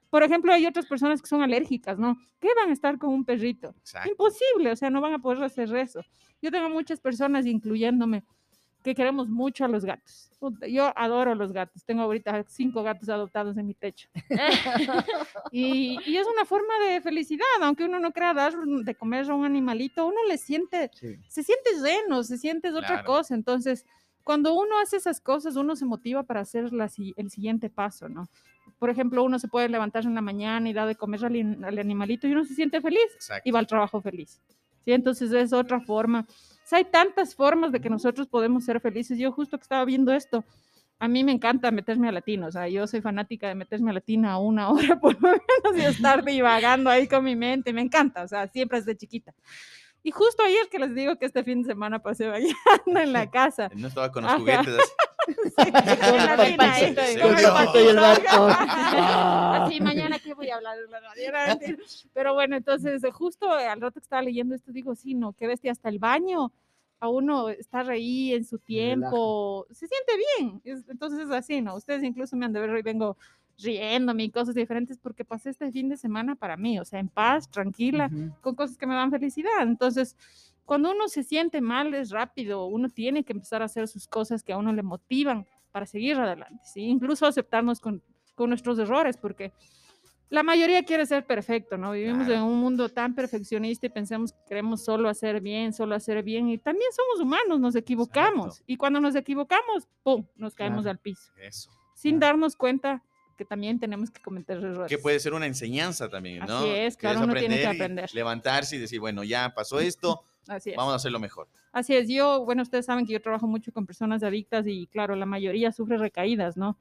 Por 0.09 0.23
ejemplo, 0.23 0.53
hay 0.53 0.65
otras 0.65 0.85
personas 0.85 1.21
que 1.21 1.27
son 1.27 1.41
alérgicas, 1.41 1.97
¿no? 1.97 2.17
¿Qué 2.39 2.49
van 2.55 2.69
a 2.69 2.73
estar 2.73 2.97
con 2.97 3.09
un 3.13 3.25
perrito? 3.25 3.69
Exacto. 3.79 4.09
Imposible, 4.09 4.71
o 4.71 4.75
sea, 4.75 4.89
no 4.89 5.01
van 5.01 5.13
a 5.13 5.19
poder 5.19 5.43
hacer 5.43 5.75
eso. 5.75 6.01
Yo 6.41 6.51
tengo 6.51 6.69
muchas 6.69 6.99
personas, 6.99 7.45
incluyéndome, 7.45 8.23
que 8.85 8.95
queremos 8.95 9.27
mucho 9.27 9.65
a 9.65 9.67
los 9.67 9.83
gatos. 9.83 10.29
Yo 10.69 10.93
adoro 10.97 11.31
a 11.31 11.35
los 11.35 11.51
gatos. 11.51 11.83
Tengo 11.83 12.03
ahorita 12.03 12.45
cinco 12.47 12.83
gatos 12.83 13.09
adoptados 13.09 13.57
en 13.57 13.65
mi 13.67 13.73
techo. 13.73 14.07
y, 15.51 15.97
y 16.05 16.17
es 16.17 16.27
una 16.27 16.45
forma 16.45 16.73
de 16.87 17.01
felicidad, 17.01 17.45
aunque 17.61 17.83
uno 17.85 17.99
no 17.99 18.11
crea 18.11 18.33
dar 18.33 18.53
de 18.55 18.95
comer 18.95 19.29
a 19.29 19.33
un 19.35 19.45
animalito, 19.45 20.05
uno 20.07 20.23
le 20.27 20.37
siente, 20.37 20.89
Sí. 20.93 21.15
se 21.27 21.43
siente 21.43 21.71
lleno, 21.83 22.23
se 22.23 22.37
siente 22.37 22.67
es 22.69 22.75
otra 22.75 22.87
Claro. 22.87 23.05
cosa. 23.05 23.35
Entonces, 23.35 23.85
cuando 24.23 24.53
uno 24.53 24.79
hace 24.81 24.97
esas 24.97 25.19
cosas, 25.21 25.55
uno 25.55 25.75
se 25.75 25.85
motiva 25.85 26.23
para 26.23 26.41
hacer 26.41 26.71
la 26.73 26.89
el 27.17 27.29
siguiente 27.29 27.69
paso, 27.69 28.09
¿no? 28.09 28.27
Por 28.79 28.89
ejemplo, 28.89 29.23
uno 29.23 29.39
se 29.39 29.47
puede 29.47 29.69
levantar 29.69 30.03
en 30.05 30.15
la 30.15 30.21
mañana 30.21 30.67
y 30.69 30.73
dar 30.73 30.87
de 30.87 30.95
comer 30.95 31.25
al, 31.25 31.35
in- 31.35 31.63
al 31.63 31.77
animalito 31.77 32.27
y 32.27 32.31
uno 32.31 32.43
se 32.45 32.55
siente 32.55 32.81
feliz 32.81 33.05
Exacto. 33.15 33.47
y 33.47 33.51
va 33.51 33.59
al 33.59 33.67
trabajo 33.67 34.01
feliz. 34.01 34.41
¿sí? 34.83 34.91
Entonces 34.91 35.31
es 35.31 35.53
otra 35.53 35.79
forma. 35.81 36.25
O 36.65 36.67
sea, 36.67 36.79
hay 36.79 36.85
tantas 36.85 37.35
formas 37.35 37.71
de 37.71 37.79
que 37.79 37.91
nosotros 37.91 38.27
podemos 38.27 38.65
ser 38.65 38.81
felices. 38.81 39.19
Yo 39.19 39.31
justo 39.31 39.55
que 39.55 39.61
estaba 39.61 39.85
viendo 39.85 40.11
esto, 40.11 40.43
a 40.97 41.07
mí 41.07 41.23
me 41.23 41.31
encanta 41.31 41.69
meterme 41.69 42.09
a 42.09 42.11
latino. 42.11 42.47
O 42.47 42.51
sea, 42.51 42.67
yo 42.67 42.87
soy 42.87 43.01
fanática 43.01 43.47
de 43.47 43.53
meterme 43.53 43.91
a 43.91 43.93
latino 43.93 44.31
a 44.31 44.39
una 44.39 44.69
hora 44.71 44.99
por 44.99 45.13
lo 45.21 45.29
menos 45.29 45.77
y 45.77 45.81
estar 45.81 46.25
divagando 46.25 46.89
ahí 46.89 47.07
con 47.07 47.23
mi 47.23 47.35
mente. 47.35 47.71
Me 47.71 47.81
encanta, 47.81 48.23
o 48.23 48.27
sea, 48.27 48.47
siempre 48.47 48.79
desde 48.79 48.97
chiquita. 48.97 49.31
Y 50.01 50.09
justo 50.09 50.41
ayer 50.43 50.67
que 50.71 50.79
les 50.79 50.95
digo 50.95 51.17
que 51.17 51.25
este 51.27 51.43
fin 51.43 51.61
de 51.61 51.69
semana 51.69 51.99
pasé 51.99 52.27
bailando 52.27 52.99
en 52.99 53.13
la 53.13 53.29
casa. 53.31 53.69
No 53.75 53.87
estaba 53.87 54.11
con 54.11 54.23
los 54.23 54.31
Ajá. 54.31 54.39
juguetes. 54.39 54.75
así. 54.79 54.91
Sí, 55.27 55.71
con 55.71 55.73
la 55.73 56.37
patito, 56.57 57.01
con 57.19 57.35
el 57.35 57.85
y 57.85 57.87
el. 57.89 57.99
Ah. 57.99 59.65
Así 59.65 59.81
mañana 59.81 60.19
que 60.19 60.35
voy 60.35 60.49
a 60.49 60.57
hablar 60.57 60.77
en 60.77 60.91
la 60.91 60.99
radio. 60.99 61.77
Pero 62.13 62.35
bueno, 62.35 62.55
entonces 62.55 63.01
justo 63.11 63.51
al 63.51 63.81
rato 63.81 63.99
que 63.99 64.03
estaba 64.03 64.21
leyendo 64.21 64.53
esto 64.53 64.71
digo, 64.71 64.93
sí, 64.93 65.15
no, 65.15 65.33
qué 65.33 65.47
bestia 65.47 65.71
hasta 65.71 65.89
el 65.89 65.97
baño. 65.97 66.51
A 66.99 67.09
uno 67.09 67.49
estar 67.49 67.89
ahí 67.89 68.33
en 68.33 68.45
su 68.45 68.57
tiempo, 68.59 69.67
se 69.71 69.87
siente 69.87 70.13
bien. 70.39 70.61
Es- 70.63 70.87
entonces 70.89 71.19
es 71.19 71.31
así, 71.31 71.61
¿no? 71.61 71.75
Ustedes 71.75 72.03
incluso 72.03 72.35
me 72.35 72.45
han 72.45 72.53
de 72.53 72.59
ver 72.61 72.69
hoy 72.71 72.81
vengo 72.81 73.17
riéndome 73.57 74.23
y 74.25 74.31
cosas 74.31 74.53
diferentes 74.55 74.97
porque 74.97 75.23
pasé 75.23 75.49
este 75.49 75.71
fin 75.71 75.87
de 75.89 75.97
semana 75.97 76.35
para 76.35 76.57
mí, 76.57 76.77
o 76.79 76.83
sea, 76.85 76.99
en 76.99 77.07
paz, 77.07 77.49
tranquila, 77.49 78.09
con 78.41 78.55
cosas 78.55 78.77
que 78.77 78.85
me 78.87 78.95
dan 78.95 79.11
felicidad. 79.11 79.61
Entonces, 79.61 80.15
cuando 80.65 80.91
uno 80.91 81.07
se 81.07 81.23
siente 81.23 81.61
mal 81.61 81.93
es 81.93 82.09
rápido, 82.09 82.65
uno 82.65 82.89
tiene 82.89 83.23
que 83.23 83.33
empezar 83.33 83.61
a 83.61 83.65
hacer 83.65 83.87
sus 83.87 84.07
cosas 84.07 84.43
que 84.43 84.51
a 84.53 84.57
uno 84.57 84.73
le 84.73 84.83
motivan 84.83 85.45
para 85.71 85.85
seguir 85.85 86.17
adelante, 86.17 86.59
¿sí? 86.65 86.81
Incluso 86.81 87.25
aceptarnos 87.27 87.79
con, 87.79 88.01
con 88.35 88.49
nuestros 88.49 88.77
errores, 88.79 89.15
porque 89.15 89.53
la 90.29 90.43
mayoría 90.43 90.83
quiere 90.83 91.05
ser 91.05 91.25
perfecto, 91.25 91.77
¿no? 91.77 91.91
Vivimos 91.91 92.25
Claro. 92.25 92.41
en 92.41 92.47
un 92.47 92.59
mundo 92.59 92.89
tan 92.89 93.13
perfeccionista 93.15 93.85
y 93.85 93.89
pensamos 93.89 94.33
que 94.33 94.39
queremos 94.49 94.83
solo 94.83 95.07
hacer 95.09 95.39
bien, 95.41 95.71
solo 95.73 95.95
hacer 95.95 96.23
bien, 96.23 96.49
y 96.49 96.57
también 96.57 96.89
somos 96.91 97.21
humanos, 97.21 97.59
nos 97.59 97.75
equivocamos, 97.75 98.47
Exacto. 98.47 98.63
y 98.67 98.77
cuando 98.77 98.99
nos 98.99 99.15
equivocamos, 99.15 99.87
¡pum!, 100.03 100.25
nos 100.35 100.55
caemos 100.55 100.83
Claro. 100.83 100.91
al 100.91 100.99
piso, 100.99 101.31
Eso. 101.41 101.69
sin 101.93 102.17
Claro. 102.17 102.33
darnos 102.33 102.55
cuenta 102.55 103.03
que 103.37 103.45
también 103.45 103.79
tenemos 103.79 104.09
que 104.11 104.21
cometer 104.21 104.57
errores. 104.57 104.89
Que 104.89 104.97
puede 104.97 105.19
ser 105.19 105.33
una 105.33 105.45
enseñanza 105.45 106.09
también, 106.09 106.39
¿no? 106.45 106.59
Así 106.59 106.69
es, 106.69 106.95
claro, 106.97 107.21
uno 107.21 107.33
tiene 107.35 107.57
que 107.59 107.67
aprender. 107.67 108.09
levantarse 108.13 108.77
y 108.77 108.79
decir, 108.79 108.99
bueno, 108.99 109.23
ya 109.23 109.53
pasó 109.53 109.79
esto, 109.79 110.23
Así 110.47 110.69
es. 110.71 110.75
vamos 110.77 110.93
a 110.93 110.95
hacerlo 110.95 111.19
mejor. 111.19 111.47
Así 111.73 111.93
es, 111.93 112.07
yo, 112.07 112.45
bueno, 112.45 112.61
ustedes 112.63 112.85
saben 112.85 113.05
que 113.05 113.11
yo 113.13 113.21
trabajo 113.21 113.45
mucho 113.47 113.73
con 113.73 113.85
personas 113.85 114.23
adictas 114.23 114.65
y 114.67 114.87
claro, 114.87 115.15
la 115.17 115.25
mayoría 115.25 115.71
sufre 115.73 115.97
recaídas, 115.97 116.55
¿no? 116.55 116.77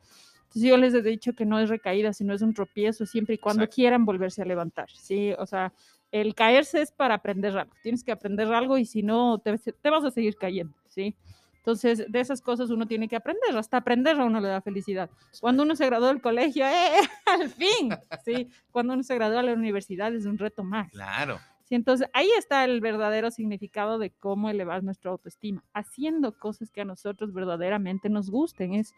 Entonces 0.55 0.71
yo 0.71 0.77
les 0.77 0.95
he 0.95 1.03
dicho 1.03 1.35
que 1.35 1.45
no 1.45 1.59
es 1.59 1.69
recaída, 1.69 2.13
sino 2.13 2.33
es 2.33 2.41
un 2.41 2.55
tropiezo 2.55 3.07
siempre 3.07 3.35
y 3.35 3.39
cuando 3.39 3.65
Exacto. 3.65 3.75
quieran 3.75 4.05
volverse 4.05 4.41
a 4.41 4.45
levantar, 4.45 4.89
¿sí? 4.93 5.33
O 5.39 5.47
sea, 5.47 5.73
el 6.13 6.37
caerse 6.37 6.81
es 6.81 6.93
para 6.93 7.15
aprender 7.15 7.59
algo, 7.59 7.75
tienes 7.83 8.05
que 8.05 8.13
aprender 8.13 8.47
algo 8.53 8.79
y 8.79 8.85
si 8.85 9.03
no, 9.03 9.41
te, 9.41 9.59
te 9.59 9.91
vas 9.91 10.05
a 10.05 10.13
seguir 10.13 10.37
cayendo, 10.37 10.73
¿sí? 10.87 11.17
Entonces, 11.57 12.05
de 12.09 12.21
esas 12.21 12.41
cosas 12.41 12.71
uno 12.71 12.87
tiene 12.87 13.09
que 13.09 13.17
aprender, 13.17 13.57
hasta 13.57 13.79
aprender 13.79 14.21
a 14.21 14.25
uno 14.25 14.39
le 14.39 14.49
da 14.49 14.61
felicidad. 14.61 15.11
Cuando 15.41 15.65
uno 15.65 15.75
se 15.75 15.87
graduó 15.87 16.09
del 16.09 16.21
colegio, 16.21 16.67
¡eh! 16.67 17.01
Al 17.27 17.49
fin, 17.49 17.89
sí. 18.25 18.49
Cuando 18.71 18.93
uno 18.93 19.03
se 19.03 19.15
graduó 19.17 19.39
a 19.39 19.43
la 19.43 19.55
universidad 19.55 20.15
es 20.15 20.27
un 20.27 20.39
reto 20.39 20.63
más. 20.63 20.91
Claro. 20.93 21.41
Sí, 21.65 21.75
entonces 21.75 22.07
ahí 22.13 22.29
está 22.39 22.65
el 22.65 22.81
verdadero 22.81 23.31
significado 23.31 23.99
de 23.99 24.11
cómo 24.11 24.51
elevar 24.51 24.85
nuestra 24.85 25.11
autoestima, 25.11 25.65
haciendo 25.73 26.39
cosas 26.39 26.71
que 26.71 26.83
a 26.83 26.85
nosotros 26.85 27.33
verdaderamente 27.33 28.11
nos 28.11 28.31
gusten. 28.31 28.75
Es 28.75 28.93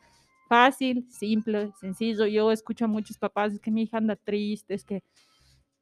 fácil, 0.49 1.07
simple, 1.11 1.73
sencillo. 1.81 2.27
Yo 2.27 2.51
escucho 2.53 2.85
a 2.85 2.89
muchos 2.89 3.19
papás, 3.19 3.55
es 3.55 3.61
que 3.61 3.71
mi 3.71 3.83
hija 3.83 3.99
anda 3.99 4.17
triste, 4.17 4.75
es 4.75 4.85
que 4.85 5.03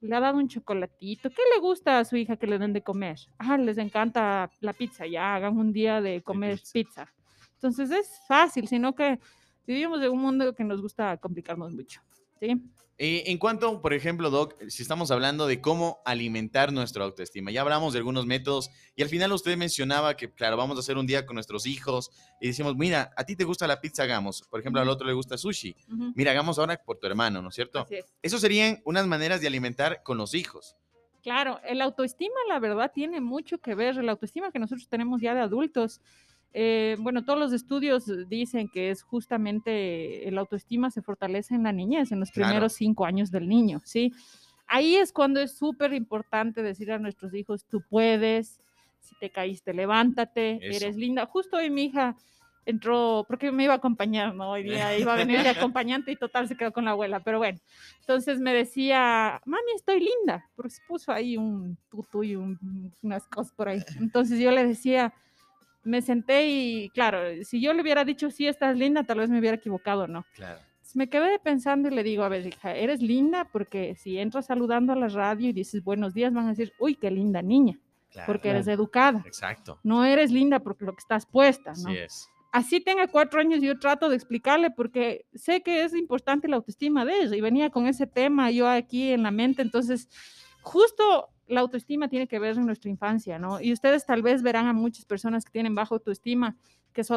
le 0.00 0.14
ha 0.14 0.21
dado 0.21 0.38
un 0.38 0.49
chocolatito. 0.49 1.30
¿Qué 1.30 1.42
le 1.54 1.61
gusta 1.61 1.99
a 1.99 2.04
su 2.04 2.16
hija 2.16 2.37
que 2.37 2.47
le 2.47 2.59
den 2.59 2.73
de 2.73 2.83
comer? 2.83 3.18
Ah, 3.38 3.56
les 3.56 3.78
encanta 3.78 4.50
la 4.61 4.73
pizza, 4.73 5.06
ya 5.06 5.35
hagan 5.35 5.56
un 5.56 5.73
día 5.73 6.00
de 6.00 6.23
comer 6.23 6.59
pizza. 6.59 6.73
pizza. 6.73 7.14
Entonces 7.54 7.90
es 7.90 8.21
fácil, 8.28 8.68
sino 8.68 8.94
que 8.94 9.18
vivimos 9.66 10.02
en 10.02 10.12
un 10.12 10.21
mundo 10.21 10.54
que 10.54 10.64
nos 10.64 10.83
gusta 10.83 11.16
complicarnos 11.16 11.73
mucho. 11.73 12.00
¿sí? 12.40 12.61
Eh, 12.97 13.25
en 13.27 13.39
cuanto, 13.39 13.83
por 13.83 13.93
ejemplo, 13.93 14.31
Doc, 14.31 14.55
si 14.69 14.83
estamos 14.83 15.11
hablando 15.11 15.49
de 15.49 15.61
cómo 15.61 16.01
alimentar 16.05 16.73
nuestra 16.73 17.03
autoestima, 17.05 17.51
ya 17.51 17.63
hablamos 17.63 17.93
de 17.93 17.99
algunos 17.99 18.25
métodos 18.25 18.71
y 18.95 19.03
al 19.03 19.09
final 19.09 19.33
usted 19.33 19.57
mencionaba 19.57 20.17
que, 20.17 20.33
claro, 20.33 20.57
vamos 20.57 20.77
a 20.77 20.81
hacer 20.81 20.97
un 20.97 21.07
día 21.07 21.27
con 21.27 21.35
nuestros 21.35 21.67
hijos 21.67 22.13
y 22.41 22.47
decimos, 22.47 22.77
mira, 22.77 23.13
a 23.17 23.25
ti 23.25 23.35
te 23.35 23.43
gusta 23.43 23.67
la 23.67 23.81
pizza, 23.81 24.05
hagamos. 24.05 24.43
Por 24.49 24.61
ejemplo, 24.61 24.81
al 24.81 24.89
otro 24.89 25.09
le 25.09 25.13
gusta 25.13 25.37
sushi. 25.37 25.75
Ujú, 25.89 26.13
Mira, 26.15 26.31
hagamos 26.31 26.59
ahora 26.61 26.77
por 26.77 26.99
tu 26.99 27.09
hermano, 27.09 27.43
¿no 27.43 27.49
es 27.49 27.57
cierto? 27.57 27.81
Así 27.81 27.97
es. 27.97 28.15
Eso 28.23 28.39
serían 28.39 28.81
unas 28.85 29.09
maneras 29.09 29.41
de 29.41 29.49
alimentar 29.49 30.03
con 30.05 30.17
los 30.17 30.33
hijos. 30.35 30.77
Claro, 31.25 31.59
el 31.65 31.81
autoestima, 31.81 32.37
la 32.49 32.61
verdad, 32.61 32.93
tiene 32.95 33.21
mucho 33.21 33.59
que 33.59 33.75
ver. 33.75 33.99
El 33.99 34.09
autoestima 34.09 34.53
que 34.53 34.59
nosotros 34.59 34.89
tenemos 34.89 35.21
ya 35.21 35.35
de 35.35 35.41
adultos. 35.41 36.01
Eh, 36.56 36.96
bueno, 37.00 37.25
todos 37.25 37.38
los 37.38 37.52
estudios 37.52 38.04
dicen 38.28 38.68
que 38.68 38.90
es 38.90 39.02
justamente 39.02 40.28
el 40.28 40.38
autoestima 40.38 40.90
se 40.90 41.02
fortalece 41.02 41.54
en 41.54 41.64
la 41.64 41.73
niñez, 41.73 42.12
en 42.12 42.20
los 42.20 42.30
Claro. 42.30 42.49
primeros 42.50 42.73
cinco 42.75 43.04
años 43.04 43.30
del 43.32 43.49
niño, 43.49 43.80
¿sí? 43.84 44.12
Ahí 44.66 44.94
es 44.94 45.12
cuando 45.12 45.40
es 45.40 45.56
súper 45.58 45.92
importante 45.92 46.62
decir 46.62 46.92
a 46.92 46.99
nuestros 46.99 47.34
hijos, 47.34 47.64
tú 47.66 47.82
puedes, 47.90 48.61
si 49.00 49.14
te 49.16 49.30
caíste, 49.30 49.75
levántate, 49.75 50.58
Eso. 50.62 50.84
eres 50.87 50.96
linda. 50.96 51.26
Justo 51.26 51.56
hoy 51.58 51.70
mi 51.70 51.84
hija 51.87 52.16
entró, 52.66 53.26
porque 53.28 53.52
me 53.52 53.64
iba 53.64 53.75
a 53.75 53.76
acompañar, 53.76 54.34
¿no? 54.34 54.52
Hoy 54.52 54.62
día 54.62 54.96
iba 54.96 55.12
a 55.12 55.16
venir 55.16 55.42
de 55.42 55.49
acompañante 55.75 56.12
y 56.12 56.16
total 56.16 56.49
se 56.49 56.56
quedó 56.56 56.73
con 56.73 56.84
la 56.87 56.92
abuela, 56.92 57.20
pero 57.23 57.38
bueno. 57.38 57.58
Entonces 58.00 58.38
me 58.40 58.54
decía, 58.54 59.40
mami, 59.44 59.73
estoy 59.76 60.00
linda, 60.00 60.49
porque 60.56 60.70
se 60.70 60.82
puso 60.88 61.12
ahí 61.12 61.37
un 61.37 61.76
tutu 61.90 62.23
y 62.23 62.37
un- 62.37 62.90
unas 63.02 63.26
cosas 63.26 63.52
por 63.52 63.68
ahí. 63.68 63.82
Entonces 64.00 64.38
yo 64.38 64.50
le 64.50 64.64
decía, 64.66 65.12
me 65.85 66.03
senté 66.03 66.47
y 66.49 66.88
claro, 66.91 67.21
si 67.45 67.61
yo 67.61 67.73
le 67.73 67.83
hubiera 67.83 68.05
dicho, 68.05 68.31
sí, 68.31 68.47
estás 68.47 68.76
linda, 68.76 69.05
tal 69.05 69.19
vez 69.19 69.31
me 69.31 69.38
hubiera 69.38 69.57
equivocado, 69.57 70.07
¿no? 70.07 70.25
Claro. 70.35 70.61
Entonces, 70.75 70.97
me 70.97 71.09
quedé 71.09 71.38
pensando 71.38 71.88
y 71.88 71.95
le 71.95 72.03
digo, 72.03 72.25
a 72.25 72.29
ver, 72.29 72.47
hija, 72.47 72.75
eres 72.75 73.00
linda 73.03 73.49
porque 73.53 73.95
si 73.95 74.19
entras 74.19 74.47
saludando 74.47 74.93
a 74.93 74.97
la 74.97 75.09
radio 75.09 75.49
y 75.49 75.53
dices 75.53 75.83
buenos 75.85 76.14
días, 76.14 76.33
van 76.33 76.47
a 76.47 76.50
decir, 76.50 76.73
uy, 76.79 76.95
qué 76.97 77.11
linda 77.11 77.41
niña, 77.43 77.79
claro. 78.11 78.26
porque 78.26 78.50
eres 78.50 78.64
Claro. 78.64 78.81
educada. 78.83 79.23
Exacto. 79.26 79.79
No 79.83 80.05
eres 80.05 80.31
linda 80.31 80.61
porque 80.61 80.85
lo 80.85 80.93
que 80.93 81.00
estás 81.00 81.26
puesta, 81.26 81.73
¿no? 81.83 81.88
Así 81.91 81.97
es. 81.99 82.29
así 82.53 82.81
tenga 82.81 83.09
cuatro 83.09 83.41
años, 83.41 83.61
yo 83.62 83.79
trato 83.79 84.09
de 84.09 84.17
explicarle 84.17 84.71
porque 84.71 85.26
sé 85.35 85.62
que 85.62 85.83
es 85.85 85.95
importante 85.95 86.47
la 86.49 86.57
autoestima 86.57 87.05
de 87.05 87.23
ella 87.23 87.35
y 87.37 87.41
venía 87.41 87.71
con 87.71 87.87
ese 87.87 88.07
tema 88.07 88.50
yo 88.53 88.69
aquí 88.69 89.11
en 89.11 89.23
la 89.25 89.31
mente. 89.33 89.61
Entonces, 89.62 90.09
justo 90.62 91.31
la 91.47 91.61
autoestima 91.61 92.09
tiene 92.09 92.27
que 92.27 92.39
ver 92.39 92.57
en 92.57 92.67
nuestra 92.67 92.91
infancia, 92.91 93.39
¿no? 93.39 93.61
Y 93.61 93.73
ustedes 93.73 94.07
tal 94.07 94.23
vez 94.23 94.43
verán 94.43 94.67
a 94.67 94.73
muchas 94.73 95.05
personas 95.05 95.45
que 95.45 95.53
tienen 95.53 95.75
baja 95.75 95.95
autoestima, 95.95 96.57
que 96.93 97.05
su, 97.05 97.15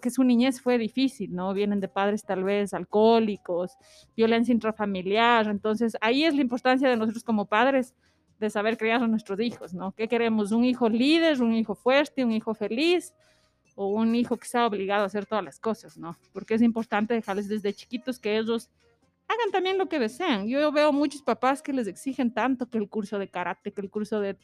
que 0.00 0.10
su 0.10 0.24
niñez 0.24 0.60
fue 0.60 0.78
difícil, 0.78 1.34
¿no? 1.34 1.52
Vienen 1.52 1.80
de 1.80 1.88
padres 1.88 2.24
tal 2.24 2.44
vez 2.44 2.72
alcohólicos, 2.72 3.76
violencia 4.16 4.52
intrafamiliar. 4.52 5.48
Entonces, 5.48 5.96
ahí 6.00 6.24
es 6.24 6.34
la 6.34 6.42
importancia 6.42 6.88
de 6.88 6.96
nosotros 6.96 7.24
como 7.24 7.46
padres 7.46 7.94
de 8.38 8.48
saber 8.48 8.78
criar 8.78 9.02
a 9.02 9.08
nuestros 9.08 9.40
hijos, 9.40 9.74
¿no? 9.74 9.92
¿Qué 9.92 10.08
queremos? 10.08 10.52
¿Un 10.52 10.64
hijo 10.64 10.88
líder, 10.88 11.42
un 11.42 11.52
hijo 11.52 11.74
fuerte, 11.74 12.24
un 12.24 12.32
hijo 12.32 12.54
feliz? 12.54 13.12
o 13.80 13.86
un 13.86 14.16
hijo 14.16 14.36
que 14.36 14.48
sea 14.48 14.66
obligado 14.66 15.04
a 15.04 15.06
hacer 15.06 15.24
todas 15.24 15.44
las 15.44 15.60
cosas, 15.60 15.96
¿no? 15.96 16.16
Porque 16.32 16.54
es 16.54 16.62
importante 16.62 17.14
dejarles 17.14 17.46
desde 17.46 17.72
chiquitos 17.72 18.18
que 18.18 18.36
ellos 18.36 18.70
hagan 19.28 19.50
también 19.52 19.78
lo 19.78 19.88
que 19.88 19.98
desean. 19.98 20.48
Yo 20.48 20.72
veo 20.72 20.92
muchos 20.92 21.22
papás 21.22 21.62
que 21.62 21.72
les 21.72 21.86
exigen 21.86 22.32
tanto 22.32 22.68
que 22.68 22.78
el 22.78 22.88
curso 22.88 23.18
de 23.18 23.28
karate, 23.28 23.72
que 23.72 23.80
el 23.80 23.90
curso 23.90 24.20
de... 24.20 24.36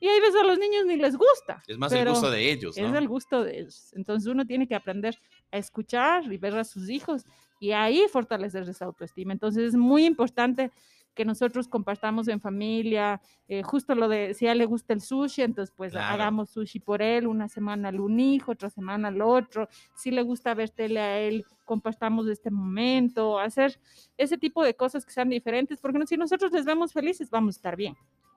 Y 0.00 0.08
hay 0.08 0.20
veces 0.20 0.40
a 0.40 0.44
los 0.44 0.58
niños 0.58 0.86
ni 0.86 0.96
les 0.96 1.16
gusta. 1.16 1.62
Es 1.66 1.78
más 1.78 1.92
el 1.92 2.08
gusto 2.08 2.30
de 2.30 2.50
ellos, 2.50 2.76
Es 2.76 2.90
¿no? 2.90 2.98
el 2.98 3.06
gusto 3.06 3.44
de 3.44 3.60
ellos. 3.60 3.92
Entonces 3.94 4.28
uno 4.28 4.44
tiene 4.44 4.66
que 4.66 4.74
aprender 4.74 5.16
a 5.52 5.58
escuchar 5.58 6.30
y 6.32 6.36
ver 6.36 6.56
a 6.56 6.64
sus 6.64 6.90
hijos 6.90 7.24
y 7.60 7.70
ahí 7.72 8.04
fortalecer 8.10 8.68
esa 8.68 8.86
autoestima. 8.86 9.32
Entonces 9.32 9.68
es 9.68 9.74
muy 9.74 10.04
importante 10.04 10.72
que 11.14 11.24
nosotros 11.24 11.68
compartamos 11.68 12.28
en 12.28 12.40
familia, 12.40 13.20
eh, 13.48 13.62
justo 13.62 13.94
lo 13.94 14.08
de 14.08 14.34
si 14.34 14.46
a 14.46 14.52
él 14.52 14.58
le 14.58 14.66
gusta 14.66 14.92
el 14.92 15.00
sushi, 15.00 15.42
entonces 15.42 15.72
pues 15.76 15.92
Claro. 15.92 16.14
hagamos 16.14 16.50
sushi 16.50 16.80
por 16.80 17.00
él, 17.02 17.26
una 17.26 17.48
semana 17.48 17.88
al 17.88 18.00
un 18.00 18.18
hijo, 18.20 18.52
otra 18.52 18.70
semana 18.70 19.08
al 19.08 19.22
otro, 19.22 19.68
si 19.94 20.10
le 20.10 20.22
gusta 20.22 20.54
ver 20.54 20.70
tele 20.70 21.00
a 21.00 21.18
él, 21.20 21.44
compartamos 21.64 22.26
este 22.28 22.50
momento, 22.50 23.38
hacer 23.38 23.78
ese 24.18 24.36
tipo 24.36 24.62
de 24.62 24.74
cosas 24.74 25.04
que 25.06 25.12
sean 25.12 25.28
diferentes, 25.28 25.80
porque 25.80 26.04
si 26.06 26.16
nosotros 26.16 26.52
les 26.52 26.64
vemos 26.64 26.92
felices, 26.92 27.30
vamos 27.30 27.54
a 27.54 27.58
estar 27.58 27.76
bien. 27.76 27.96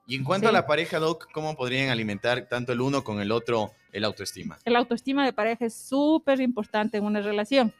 Y 0.10 0.16
en 0.16 0.24
cuanto 0.24 0.48
a 0.48 0.54
la 0.54 0.66
pareja, 0.66 1.00
Doc, 1.00 1.28
¿cómo 1.34 1.58
podrían 1.58 1.90
alimentar 1.90 2.48
tanto 2.48 2.72
el 2.72 2.80
uno 2.80 3.04
con 3.04 3.20
el 3.20 3.30
otro 3.30 3.72
el 3.92 4.06
autoestima? 4.06 4.58
El 4.64 4.78
autoestima 4.78 5.26
de 5.26 5.34
pareja 5.34 5.66
es 5.66 5.74
súper 5.74 6.40
importante 6.40 6.98
en 6.98 7.04
una 7.04 7.20
relación. 7.20 7.74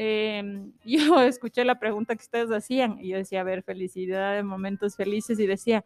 Em, 0.00 0.72
yo 0.84 1.20
escuché 1.22 1.64
la 1.64 1.80
pregunta 1.80 2.14
que 2.14 2.22
ustedes 2.22 2.52
hacían 2.52 2.98
y 3.00 3.08
yo 3.08 3.16
decía, 3.16 3.40
a 3.40 3.44
ver, 3.44 3.64
felicidad 3.64 4.36
de 4.36 4.44
momentos 4.44 4.94
felices 4.94 5.40
y 5.40 5.46
decía, 5.46 5.84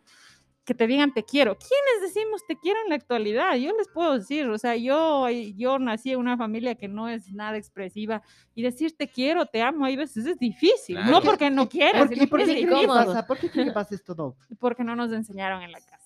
que 0.65 0.75
te 0.75 0.87
digan 0.87 1.13
te 1.13 1.25
quiero. 1.25 1.57
¿Quiénes 1.57 2.15
decimos 2.15 2.43
te 2.47 2.57
quiero 2.57 2.79
en 2.85 2.91
la 2.91 2.97
actualidad? 2.97 3.57
Yo 3.57 3.73
les 3.77 3.89
puedo 3.89 4.19
decir, 4.19 4.47
o 4.49 4.59
sea, 4.59 4.77
yo, 4.77 5.29
yo 5.31 5.79
nací 5.79 6.13
en 6.13 6.19
una 6.19 6.37
familia 6.37 6.75
que 6.75 6.89
no 6.89 7.09
es 7.09 7.33
nada 7.33 7.57
expresiva 7.57 8.23
y 8.55 8.63
decir 8.63 8.95
te 8.97 9.09
quiero, 9.09 9.47
te 9.47 9.63
amo, 9.63 9.87
hay 9.87 9.97
veces 9.97 10.27
es 10.27 10.39
difícil. 10.39 10.97
Claro. 10.97 11.11
No 11.11 11.23
porque 11.23 11.51
no 11.51 11.69
quieras, 11.69 12.07
¿Por 12.07 12.19
qué, 12.19 12.27
por 12.27 12.45
qué 12.45 12.87
pasa? 12.87 13.27
¿Por 13.27 13.39
qué 13.39 13.51
cree 13.51 13.65
que 13.65 13.73
pasa 13.73 13.95
esto, 13.95 14.37
porque 14.61 14.85
no 14.85 14.95
nos 14.95 15.11
enseñaron 15.11 15.63
en 15.63 15.73
la 15.73 15.81
casa. 15.81 16.02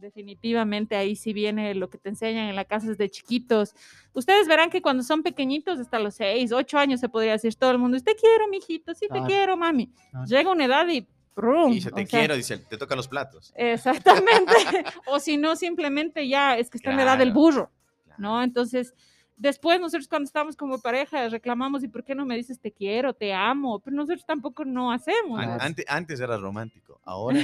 Definitivamente 0.00 0.96
ahí 0.96 1.14
sí 1.16 1.32
viene 1.32 1.74
lo 1.74 1.88
que 1.90 1.98
te 1.98 2.08
enseñan 2.08 2.48
en 2.48 2.56
la 2.56 2.64
casa 2.64 2.88
desde 2.88 3.08
chiquitos. 3.10 3.74
Ustedes 4.12 4.48
verán 4.48 4.70
que 4.70 4.82
cuando 4.82 5.02
son 5.02 5.22
pequeñitos, 5.22 5.78
hasta 5.78 5.98
los 5.98 6.14
seis, 6.14 6.52
ocho 6.52 6.78
años 6.78 7.00
se 7.00 7.08
podría 7.08 7.32
decir 7.32 7.54
todo 7.54 7.70
el 7.70 7.78
mundo, 7.78 7.98
te 8.00 8.14
quiero, 8.16 8.48
mijito, 8.48 8.92
sí 8.94 9.00
te 9.02 9.08
Claro. 9.08 9.26
quiero, 9.26 9.56
mami. 9.56 9.88
Claro. 10.10 10.26
Llega 10.26 10.50
una 10.50 10.64
edad 10.64 10.88
y 10.88 11.06
¡prum! 11.34 11.72
Y 11.72 11.74
dice, 11.76 11.90
te 11.90 12.02
o 12.02 12.06
sea, 12.06 12.18
quiero, 12.20 12.34
dice, 12.36 12.58
te 12.58 12.76
toca 12.76 12.96
los 12.96 13.06
platos. 13.08 13.52
Exactamente. 13.56 14.52
o 15.06 15.20
si 15.20 15.36
no, 15.36 15.56
simplemente 15.56 16.26
ya 16.28 16.56
es 16.56 16.70
que 16.70 16.78
está 16.78 16.90
en 16.90 16.96
la 16.96 17.02
edad 17.04 17.18
del 17.18 17.28
Claro. 17.32 17.40
burro, 17.40 17.70
¿no? 18.18 18.42
Entonces, 18.42 18.94
después 19.36 19.80
nosotros 19.80 20.06
cuando 20.08 20.26
estamos 20.26 20.56
como 20.56 20.78
pareja 20.80 21.28
reclamamos, 21.28 21.82
¿y 21.82 21.88
por 21.88 22.04
qué 22.04 22.14
no 22.14 22.26
me 22.26 22.36
dices 22.36 22.60
te 22.60 22.72
quiero, 22.72 23.14
te 23.14 23.32
amo? 23.32 23.78
Pero 23.80 23.96
nosotros 23.96 24.24
tampoco 24.26 24.64
no 24.64 24.92
hacemos. 24.92 25.38
An- 25.38 25.46
¿no? 25.46 25.54
Claro. 25.54 25.62
ante- 25.62 25.84
antes 25.88 26.20
era 26.20 26.36
romántico, 26.36 27.00
ahora. 27.04 27.40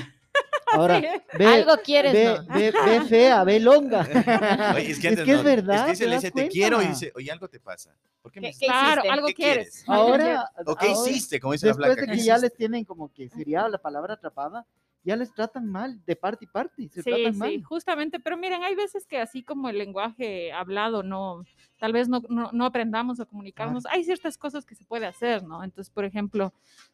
Ahora, 0.77 1.01
ve, 1.39 1.47
Algo 1.47 1.73
quieres, 1.85 2.13
ve, 2.13 2.25
¿no? 2.47 2.55
ve, 2.55 2.73
ve 2.85 3.01
fea, 3.03 3.45
ve 3.45 3.61
longa. 3.61 4.01
Oye, 4.75 4.91
es 4.91 4.99
que, 5.01 5.09
Es 5.09 5.21
que 5.23 5.33
es 5.33 5.43
verdad, 5.43 5.87
Es 5.87 5.91
que 5.91 5.97
se 5.97 6.05
¿te 6.05 6.09
le 6.11 6.15
das 6.17 6.23
dice, 6.25 6.33
te 6.35 6.49
quiero, 6.49 6.83
y 6.83 6.87
dice, 6.89 7.13
oye, 7.17 7.31
algo 7.31 7.49
te 7.49 7.61
pasa. 7.61 7.95
¿Por 8.23 8.33
qué 8.33 8.41
me 8.41 8.49
¿Qué- 8.49 8.53
dices? 8.53 8.61
qué 8.61 8.67
Claro, 8.67 9.03
algo 9.11 9.27
¿Qué 9.29 9.35
quieres. 9.35 9.85
quieres? 9.85 9.89
Ahora, 9.89 10.51
¿O 10.67 10.77
qué 10.77 10.87
ahora- 10.89 11.09
hiciste? 11.11 11.41
Como 11.41 11.53
dice 11.53 11.67
la 11.67 11.73
Después 11.73 11.87
flaca. 11.89 12.01
de 12.03 12.07
¿qué 12.13 12.19
que 12.19 12.25
ya 12.25 12.39
les 12.39 12.55
tienen 12.55 12.85
como 12.85 13.13
que 13.13 13.29
sería 13.29 13.69
la 13.69 13.79
palabra 13.79 14.15
atrapada, 14.15 14.67
ya 15.05 15.15
les 15.15 15.33
tratan 15.33 15.67
mal, 15.71 16.01
de 16.05 16.17
parte 16.17 16.45
y 16.47 16.49
parte, 16.49 16.89
se 16.89 17.01
Sí, 17.03 17.11
tratan 17.11 17.33
sí, 17.33 17.39
mal. 17.39 17.63
justamente, 17.65 18.19
pero 18.19 18.37
miren, 18.37 18.65
hay 18.65 18.75
veces 18.75 19.07
que 19.07 19.19
así 19.21 19.45
como 19.45 19.69
el 19.69 19.79
lenguaje 19.79 20.51
hablado, 20.53 21.05
no, 21.05 21.45
tal 21.79 21.93
vez 21.93 22.09
no, 22.09 22.23
no, 22.29 22.51
no 22.53 22.65
aprendamos 22.65 23.21
a 23.21 23.27
comunicarnos, 23.27 23.87
hay 23.87 24.05
ciertas 24.05 24.39
cosas 24.39 24.65
que 24.65 24.75
se 24.75 24.85
puede 24.85 25.07
hacer, 25.07 25.43
¿no? 25.45 25.63
Entonces, 25.63 25.93
por 25.93 26.05
ejemplo, 26.05 26.53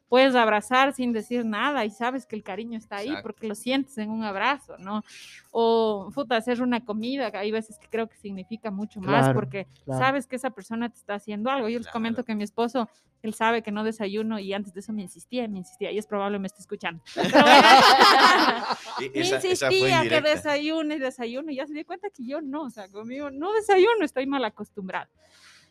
puedes 0.09 0.35
abrazar 0.35 0.93
sin 0.93 1.13
decir 1.13 1.45
nada 1.45 1.85
y 1.85 1.89
sabes 1.89 2.25
que 2.25 2.35
el 2.35 2.43
cariño 2.43 2.77
está 2.77 2.97
ahí 2.97 3.07
Exacto. 3.07 3.23
porque 3.23 3.47
lo 3.47 3.55
sientes 3.55 3.97
en 3.97 4.09
un 4.09 4.23
abrazo, 4.23 4.77
¿no? 4.77 5.03
O, 5.51 6.11
puta, 6.13 6.35
hacer 6.35 6.61
una 6.61 6.83
comida, 6.83 7.31
hay 7.33 7.51
veces 7.51 7.79
que 7.79 7.87
creo 7.87 8.07
que 8.07 8.17
significa 8.17 8.71
mucho 8.71 8.99
más 9.01 9.33
porque 9.33 9.67
claro. 9.85 9.99
sabes 9.99 10.27
que 10.27 10.35
esa 10.35 10.49
persona 10.49 10.89
te 10.89 10.97
está 10.97 11.15
haciendo 11.15 11.49
algo. 11.49 11.69
Yo 11.69 11.79
les 11.79 11.87
comento 11.87 12.23
que 12.23 12.35
mi 12.35 12.43
esposo, 12.43 12.89
él 13.21 13.33
sabe 13.33 13.61
que 13.63 13.71
no 13.71 13.83
desayuno 13.83 14.37
y 14.37 14.53
antes 14.53 14.73
de 14.73 14.81
eso 14.81 14.93
me 14.93 15.01
insistía, 15.01 15.47
me 15.47 15.59
insistía, 15.59 15.91
y 15.91 15.97
es 15.97 16.05
probable 16.05 16.39
me 16.39 16.47
esté 16.47 16.61
escuchando. 16.61 17.01
Pero 17.15 17.29
Me 18.99 19.21
Esa, 19.21 19.37
esa 19.37 19.67
fue 19.67 19.77
insistía 19.77 20.01
que 20.09 20.21
desayuno 20.21 20.93
y 20.93 20.99
desayuno 20.99 21.51
y 21.51 21.55
ya 21.55 21.65
se 21.65 21.73
dio 21.73 21.85
cuenta 21.85 22.09
que 22.09 22.25
yo 22.25 22.41
no, 22.41 22.63
o 22.63 22.69
sea, 22.69 22.87
conmigo 22.89 23.31
no 23.31 23.51
desayuno, 23.53 24.03
estoy 24.03 24.27
mal 24.27 24.43
acostumbrada. 24.45 24.72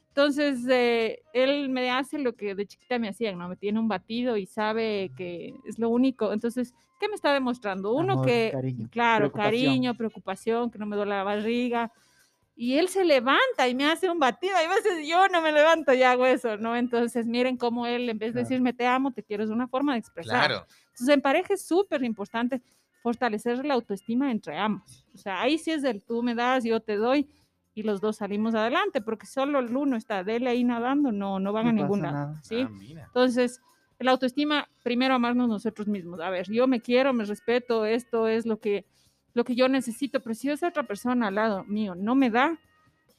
Entonces, 0.09 0.61
eh, 0.69 1.23
él 1.33 1.71
me 1.71 1.91
hace 1.91 2.19
lo 2.19 2.35
que 2.35 2.55
de 2.55 2.67
chiquita 2.67 2.99
me 2.99 3.09
hacían, 3.09 3.39
¿no? 3.39 3.49
Me 3.49 3.57
tiene 3.57 3.79
un 3.81 3.89
batido 3.89 4.37
y 4.37 4.47
sabe 4.47 5.11
que 5.17 5.55
es 5.67 5.79
lo 5.79 5.89
único. 5.89 6.33
Entonces, 6.35 6.75
¿qué 7.01 7.09
me 7.09 7.15
está 7.15 7.33
demostrando? 7.33 7.95
Uno 7.95 8.13
Amor, 8.13 8.27
que, 8.27 8.51
cariño, 8.53 8.89
claro, 8.91 9.31
preocupación. 9.31 9.53
cariño, 9.65 9.95
preocupación, 9.95 10.71
que 10.71 10.79
no 10.79 10.85
me 10.87 10.97
duele 10.97 11.11
la 11.11 11.25
barriga. 11.25 11.91
y 12.55 12.75
él 12.77 12.89
se 12.89 13.03
levanta 13.07 13.67
y 13.67 13.75
me 13.75 13.87
hace 13.87 14.11
un 14.11 14.19
batido. 14.19 14.55
Hay 14.57 14.69
veces 14.69 15.09
yo 15.09 15.27
no 15.29 15.41
me 15.41 15.51
levanto 15.51 15.95
y 15.95 16.03
hago 16.03 16.27
eso, 16.27 16.59
¿no? 16.59 16.77
Entonces, 16.77 17.27
miren 17.27 17.57
cómo 17.57 17.87
él, 17.87 18.11
en 18.11 18.19
vez 18.19 18.29
de 18.29 18.41
Claro. 18.41 18.49
decirme 18.49 18.73
te 18.75 18.87
amo, 18.87 19.11
te 19.13 19.23
quiero, 19.23 19.43
es 19.43 19.49
una 19.51 19.67
forma 19.67 19.95
de 19.95 20.01
expresar. 20.01 20.49
Claro. 20.49 20.67
Entonces, 20.91 21.09
en 21.09 21.23
pareja 21.23 21.55
es 21.55 21.67
súper 21.67 22.05
importante 22.05 22.61
fortalecer 23.03 23.65
la 23.65 23.73
autoestima 23.75 24.31
entre 24.31 24.59
ambos. 24.59 25.07
O 25.15 25.19
sea, 25.19 25.41
ahí 25.41 25.57
sí 25.57 25.71
es 25.71 25.81
del 25.81 26.05
tú 26.05 26.23
me 26.23 26.35
das, 26.35 26.63
yo 26.63 26.79
te 26.81 26.97
doy, 26.97 27.27
y 27.75 27.83
los 27.83 28.01
dos 28.01 28.17
salimos 28.17 28.55
adelante, 28.55 29.01
porque 29.01 29.27
solo 29.27 29.59
el 29.59 29.75
uno 29.77 29.97
está 29.97 30.25
de 30.25 30.37
él 30.37 30.47
ahí 30.47 30.63
nadando, 30.65 31.11
no, 31.13 31.41
no 31.41 31.53
van 31.53 31.65
No 31.65 31.71
a 31.71 31.73
ningún 31.73 32.03
lado. 32.03 32.15
nada. 32.15 32.43
¿sí? 32.43 32.67
Ah. 32.69 33.05
Entonces, 33.07 33.61
la 33.99 34.11
autoestima, 34.11 34.69
primero 34.83 35.15
amarnos 35.15 35.49
nosotros 35.49 35.87
mismos. 35.89 36.21
A 36.21 36.29
ver, 36.31 36.51
yo 36.51 36.67
me 36.67 36.81
quiero, 36.81 37.13
me 37.13 37.25
respeto, 37.25 37.87
esto 37.87 38.27
es 38.29 38.47
lo 38.47 38.59
que, 38.59 38.85
lo 39.33 39.45
que 39.45 39.55
yo 39.55 39.69
necesito, 39.69 40.21
pero 40.21 40.35
si 40.35 40.51
esa 40.51 40.69
otra 40.69 40.83
persona 40.83 41.29
al 41.29 41.37
lado 41.37 41.65
mío 41.65 41.95
no 41.95 42.15
me 42.15 42.29
da, 42.31 42.59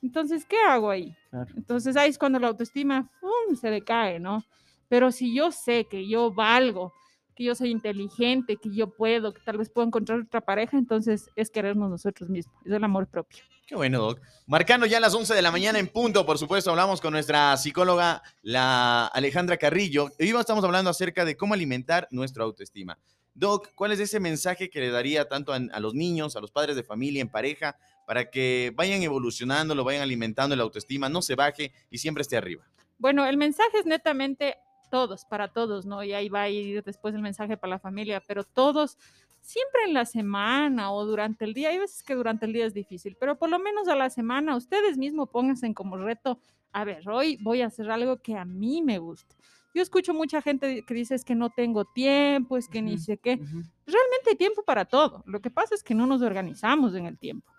entonces, 0.02 0.46
¿qué 0.46 0.58
hago 0.68 0.90
ahí? 0.90 1.16
Claro. 1.30 1.54
Entonces, 1.56 1.96
ahí 1.96 2.10
es 2.10 2.18
cuando 2.18 2.38
la 2.38 2.48
autoestima 2.50 3.10
¡fum! 3.22 3.56
se 3.56 3.70
decae, 3.70 4.20
¿no? 4.20 4.44
Pero 4.90 5.12
si 5.12 5.34
yo 5.34 5.52
sé 5.52 5.86
que 5.86 6.08
yo 6.08 6.32
valgo, 6.34 6.94
que 7.34 7.44
yo 7.44 7.56
soy 7.56 7.72
inteligente, 7.72 8.58
que 8.58 8.70
yo 8.70 8.90
puedo, 8.90 9.34
que 9.34 9.42
tal 9.42 9.58
vez 9.58 9.70
puedo 9.70 9.88
encontrar 9.88 10.20
otra 10.20 10.42
pareja, 10.42 10.78
entonces 10.78 11.30
es 11.36 11.50
querernos 11.50 11.90
nosotros 11.90 12.30
mismos, 12.30 12.56
es 12.66 12.72
el 12.72 12.84
amor 12.84 13.08
propio. 13.08 13.44
Qué 13.66 13.76
bueno, 13.76 14.00
Doc. 14.00 14.22
Marcando 14.46 14.86
ya 14.86 15.00
las 15.00 15.16
11 15.16 15.34
de 15.34 15.42
la 15.42 15.52
mañana 15.52 15.80
en 15.80 15.88
punto, 15.88 16.26
por 16.26 16.38
supuesto, 16.38 16.70
hablamos 16.70 17.00
con 17.00 17.14
nuestra 17.14 17.56
psicóloga, 17.56 18.22
la 18.42 19.08
Alejandra 19.08 19.58
Carrillo. 19.58 20.10
Hoy 20.20 20.30
estamos 20.30 20.64
hablando 20.64 20.90
acerca 20.90 21.24
de 21.24 21.38
cómo 21.38 21.54
alimentar 21.54 22.08
nuestra 22.12 22.44
autoestima. 22.44 23.00
Doc, 23.34 23.70
¿cuál 23.74 23.94
es 23.94 24.00
ese 24.00 24.20
mensaje 24.20 24.70
que 24.70 24.80
le 24.80 24.92
daría 24.92 25.28
tanto 25.28 25.54
a, 25.54 25.56
a 25.56 25.80
los 25.80 25.94
niños, 25.94 26.36
a 26.36 26.42
los 26.42 26.52
padres 26.52 26.76
de 26.76 26.84
familia, 26.84 27.22
en 27.22 27.30
pareja, 27.30 27.78
para 28.06 28.30
que 28.30 28.72
vayan 28.76 29.02
evolucionando, 29.02 29.74
lo 29.76 29.84
vayan 29.84 30.02
alimentando 30.02 30.56
la 30.56 30.64
autoestima, 30.64 31.10
no 31.10 31.22
se 31.22 31.36
baje 31.36 31.72
y 31.90 31.98
siempre 31.98 32.22
esté 32.22 32.38
arriba? 32.38 32.66
Bueno, 32.98 33.26
el 33.26 33.38
mensaje 33.38 33.80
es 33.80 33.86
netamente 33.86 34.58
todos, 34.94 35.26
para 35.26 35.48
todos, 35.48 35.88
¿no? 35.88 36.04
Y 36.04 36.14
ahí 36.14 36.30
va 36.30 36.44
a 36.44 36.50
ir 36.50 36.84
después 36.84 37.16
el 37.16 37.22
mensaje 37.24 37.58
para 37.58 37.72
la 37.72 37.80
familia, 37.80 38.22
pero 38.28 38.44
todos, 38.44 39.00
siempre 39.42 39.86
en 39.88 39.96
la 39.96 40.06
semana 40.06 40.92
o 40.92 41.04
durante 41.04 41.46
el 41.46 41.56
día, 41.56 41.70
hay 41.70 41.80
veces 41.80 42.04
que 42.04 42.14
durante 42.14 42.46
el 42.46 42.54
día 42.54 42.68
es 42.68 42.76
difícil, 42.76 43.18
pero 43.20 43.36
por 43.36 43.50
lo 43.50 43.58
menos 43.58 43.88
a 43.88 43.96
la 43.96 44.12
semana 44.12 44.56
ustedes 44.56 44.96
mismos 44.96 45.30
pónganse 45.30 45.74
como 45.74 45.98
reto, 45.98 46.38
a 46.72 46.84
ver, 46.84 47.10
hoy 47.10 47.40
voy 47.42 47.64
a 47.64 47.66
hacer 47.66 47.90
algo 47.90 48.18
que 48.18 48.38
a 48.38 48.46
mí 48.46 48.84
me 48.84 49.00
guste. 49.00 49.36
Yo 49.74 49.82
escucho 49.82 50.14
mucha 50.14 50.44
gente 50.44 50.84
que 50.86 50.94
dice 50.94 51.16
es 51.16 51.26
que 51.26 51.34
no 51.34 51.50
tengo 51.50 51.86
tiempo, 51.86 52.56
es 52.56 52.68
que 52.68 52.84
ni 52.84 52.94
Ujú. 52.94 53.02
sé 53.02 53.18
qué. 53.18 53.40
Ujú. 53.42 53.64
Realmente 53.88 54.30
hay 54.30 54.36
tiempo 54.36 54.62
para 54.62 54.86
todo. 54.86 55.24
Lo 55.26 55.42
que 55.42 55.50
pasa 55.50 55.74
es 55.74 55.82
que 55.82 55.96
no 55.96 56.06
nos 56.06 56.22
organizamos 56.22 56.94
en 56.94 57.08
el 57.08 57.18
tiempo. 57.18 57.52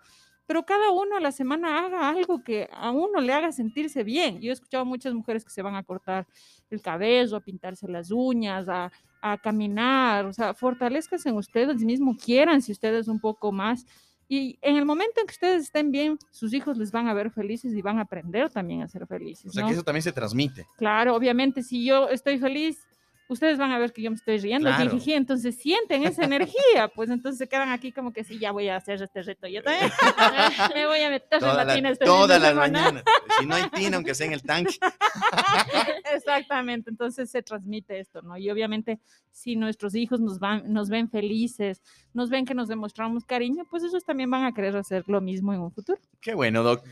Pero 0.47 0.63
cada 0.63 0.91
uno 0.91 1.17
a 1.17 1.19
la 1.19 1.31
semana 1.31 1.85
haga 1.85 2.09
algo 2.09 2.43
que 2.43 2.69
a 2.71 2.91
uno 2.91 3.19
le 3.19 3.33
haga 3.33 3.51
sentirse 3.51 4.03
bien. 4.03 4.39
Yo 4.41 4.51
he 4.51 4.53
escuchado 4.53 4.83
a 4.83 4.85
muchas 4.85 5.13
mujeres 5.13 5.43
que 5.43 5.51
se 5.51 5.61
van 5.61 5.75
a 5.75 5.83
cortar 5.83 6.27
el 6.69 6.81
cabello, 6.81 7.37
a 7.37 7.41
pintarse 7.41 7.87
las 7.87 8.11
uñas, 8.11 8.67
a, 8.69 8.91
a 9.21 9.37
caminar. 9.37 10.25
O 10.25 10.33
sea, 10.33 10.53
fortalezcanse 10.53 11.29
en 11.29 11.35
ustedes 11.35 11.77
mismos, 11.83 12.17
quieran 12.23 12.61
si 12.61 12.71
ustedes 12.71 13.07
un 13.07 13.19
poco 13.19 13.51
más. 13.51 13.85
Y 14.27 14.57
en 14.61 14.75
el 14.75 14.85
momento 14.85 15.21
en 15.21 15.27
que 15.27 15.33
ustedes 15.33 15.63
estén 15.63 15.91
bien, 15.91 16.17
sus 16.31 16.53
hijos 16.53 16.77
les 16.77 16.91
van 16.91 17.07
a 17.07 17.13
ver 17.13 17.31
felices 17.31 17.73
y 17.73 17.81
van 17.81 17.99
a 17.99 18.03
aprender 18.03 18.49
también 18.49 18.81
a 18.81 18.87
ser 18.87 19.05
felices. 19.05 19.47
O 19.47 19.51
sea 19.51 19.65
que 19.65 19.73
eso 19.73 19.83
también 19.83 20.01
se 20.01 20.11
transmite. 20.11 20.65
Claro, 20.77 21.15
obviamente, 21.15 21.61
si 21.61 21.85
yo 21.85 22.09
estoy 22.09 22.39
feliz, 22.39 22.79
ustedes 23.27 23.57
van 23.57 23.71
a 23.71 23.79
ver 23.79 23.91
que 23.93 24.01
yo 24.01 24.11
me 24.11 24.15
estoy 24.17 24.37
riendo, 24.39 24.69
Claro. 24.69 24.91
jijiji, 24.91 25.13
entonces 25.13 25.55
sienten 25.57 26.03
esa 26.03 26.23
energía, 26.23 26.87
pues 26.95 27.09
entonces 27.09 27.37
se 27.39 27.47
quedan 27.47 27.69
aquí 27.69 27.91
como 27.91 28.13
que 28.13 28.23
sí, 28.23 28.37
ya 28.39 28.51
voy 28.51 28.67
a 28.69 28.75
hacer 28.77 29.01
este 29.01 29.23
reto, 29.23 29.47
yo 29.47 29.63
también 29.63 29.91
me 30.75 30.85
voy 30.87 30.99
a 31.01 31.09
meter 31.09 31.27
en 31.33 31.39
Toda 31.39 31.53
la 31.55 31.63
la- 31.65 31.75
tina 31.75 31.89
este 31.89 32.05
todas 32.05 32.39
las 32.41 32.49
semana. 32.49 32.79
mañanas. 32.81 33.03
Si 33.39 33.45
no 33.45 33.55
hay 33.55 33.69
tina, 33.71 33.97
aunque 33.97 34.13
sea 34.15 34.27
en 34.27 34.33
el 34.33 34.43
tanque. 34.43 34.75
Exactamente, 36.13 36.89
entonces 36.89 37.29
se 37.29 37.41
transmite 37.41 37.99
esto, 37.99 38.21
¿no? 38.21 38.37
Y 38.37 38.49
obviamente 38.49 38.99
si 39.31 39.55
nuestros 39.55 39.95
hijos 39.95 40.19
nos, 40.21 40.39
van, 40.39 40.71
nos 40.71 40.89
ven 40.89 41.09
felices, 41.09 41.81
nos 42.13 42.29
ven 42.29 42.45
que 42.45 42.53
nos 42.53 42.67
demostramos 42.67 43.25
cariño, 43.25 43.65
pues 43.69 43.83
ellos 43.83 44.03
también 44.05 44.29
van 44.29 44.45
a 44.45 44.53
querer 44.53 44.75
hacer 44.77 45.03
lo 45.07 45.19
mismo 45.21 45.53
en 45.53 45.59
un 45.61 45.71
futuro. 45.71 45.99
Qué 46.21 46.33
bueno, 46.33 46.63
Doc. 46.63 46.83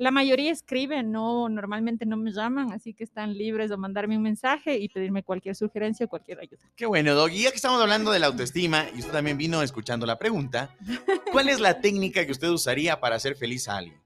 La 0.00 0.10
mayoría 0.10 0.50
escriben, 0.50 1.12
no, 1.12 1.50
normalmente 1.50 2.06
no 2.06 2.16
me 2.16 2.32
llaman, 2.32 2.72
así 2.72 2.94
que 2.94 3.04
están 3.04 3.36
libres 3.36 3.68
de 3.68 3.76
mandarme 3.76 4.16
un 4.16 4.22
mensaje 4.22 4.78
y 4.78 4.88
pedirme 4.88 5.22
cualquier 5.22 5.54
sugerencia 5.54 6.06
o 6.06 6.08
cualquier 6.08 6.40
ayuda. 6.40 6.62
Qué 6.74 6.86
bueno, 6.86 7.14
Doc. 7.14 7.30
Y 7.32 7.42
ya 7.42 7.50
que 7.50 7.56
estamos 7.56 7.82
hablando 7.82 8.10
de 8.10 8.18
la 8.18 8.28
autoestima, 8.28 8.86
y 8.94 9.00
usted 9.00 9.12
también 9.12 9.36
vino 9.36 9.60
escuchando 9.60 10.06
la 10.06 10.18
pregunta, 10.18 10.74
¿cuál 11.32 11.50
es 11.50 11.60
la 11.60 11.82
técnica 11.82 12.24
que 12.24 12.32
usted 12.32 12.48
usaría 12.48 12.98
para 12.98 13.16
hacer 13.16 13.36
feliz 13.36 13.68
a 13.68 13.76
alguien? 13.76 14.00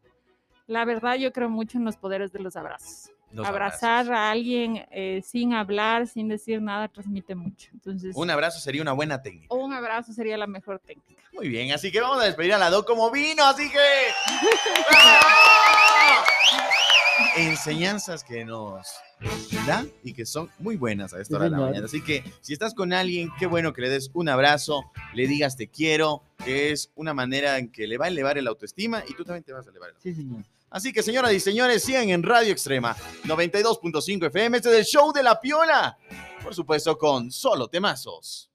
La 0.66 0.84
verdad, 0.84 1.14
yo 1.14 1.32
creo 1.32 1.48
mucho 1.48 1.78
en 1.78 1.84
los 1.84 1.96
poderes 1.96 2.32
de 2.32 2.40
los 2.40 2.56
abrazos. 2.56 3.12
Los 3.30 3.46
abrazar 3.46 4.06
abrazos. 4.06 4.16
a 4.16 4.30
alguien 4.32 4.84
eh, 4.90 5.22
sin 5.24 5.54
hablar, 5.54 6.08
sin 6.08 6.28
decir 6.28 6.60
nada, 6.60 6.88
transmite 6.88 7.36
mucho. 7.36 7.70
Entonces, 7.72 8.16
Un 8.16 8.30
abrazo 8.30 8.58
sería 8.58 8.82
una 8.82 8.92
buena 8.92 9.22
técnica. 9.22 9.54
un 9.54 9.72
abrazo 9.72 10.12
sería 10.12 10.36
la 10.36 10.48
mejor 10.48 10.80
técnica. 10.80 11.22
Muy 11.32 11.48
bien, 11.48 11.70
así 11.72 11.92
que 11.92 12.00
vamos 12.00 12.20
a 12.20 12.24
despedir 12.26 12.52
a 12.54 12.58
la 12.58 12.70
Doc 12.70 12.84
como 12.84 13.12
vino, 13.12 13.44
así 13.44 13.70
que... 13.70 13.78
Enseñanzas 17.36 18.24
que 18.24 18.44
nos 18.44 18.86
da 19.66 19.84
y 20.02 20.12
que 20.12 20.26
son 20.26 20.50
muy 20.58 20.76
buenas 20.76 21.14
a 21.14 21.20
esta 21.20 21.36
hora 21.36 21.44
de 21.46 21.50
la 21.50 21.58
mañana. 21.58 21.86
Así 21.86 22.02
que 22.02 22.24
si 22.40 22.52
estás 22.52 22.74
con 22.74 22.92
alguien, 22.92 23.30
qué 23.38 23.46
bueno 23.46 23.72
que 23.72 23.82
le 23.82 23.88
des 23.88 24.10
un 24.14 24.28
abrazo, 24.28 24.84
le 25.14 25.26
digas 25.26 25.56
te 25.56 25.68
quiero, 25.68 26.22
que 26.44 26.72
es 26.72 26.90
una 26.94 27.14
manera 27.14 27.58
en 27.58 27.70
que 27.70 27.86
le 27.86 27.98
va 27.98 28.06
a 28.06 28.08
elevar 28.08 28.38
el 28.38 28.46
autoestima 28.46 29.02
y 29.08 29.14
tú 29.14 29.24
también 29.24 29.44
te 29.44 29.52
vas 29.52 29.66
a 29.66 29.70
elevar 29.70 29.90
el 29.90 29.96
Sí, 30.00 30.14
señor. 30.14 30.44
Así 30.70 30.92
que, 30.92 31.04
señoras 31.04 31.32
y 31.32 31.38
señores, 31.38 31.84
sigan 31.84 32.08
en 32.08 32.24
Radio 32.24 32.50
Extrema 32.50 32.96
92.5 33.24 34.26
FM. 34.26 34.56
Este 34.56 34.70
es 34.70 34.76
el 34.78 34.84
show 34.84 35.12
de 35.12 35.22
la 35.22 35.40
piola. 35.40 35.96
Por 36.42 36.52
supuesto, 36.52 36.98
con 36.98 37.30
solo 37.30 37.68
temazos. 37.68 38.50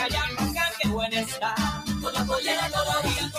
Allá 0.00 0.22
para 0.36 0.50
acá, 0.50 0.72
qué 0.80 0.88
buena 0.88 1.20
está. 1.20 1.54
Con 2.02 2.12
la 2.12 2.24
pollera 2.24 2.68
colorada, 2.70 3.30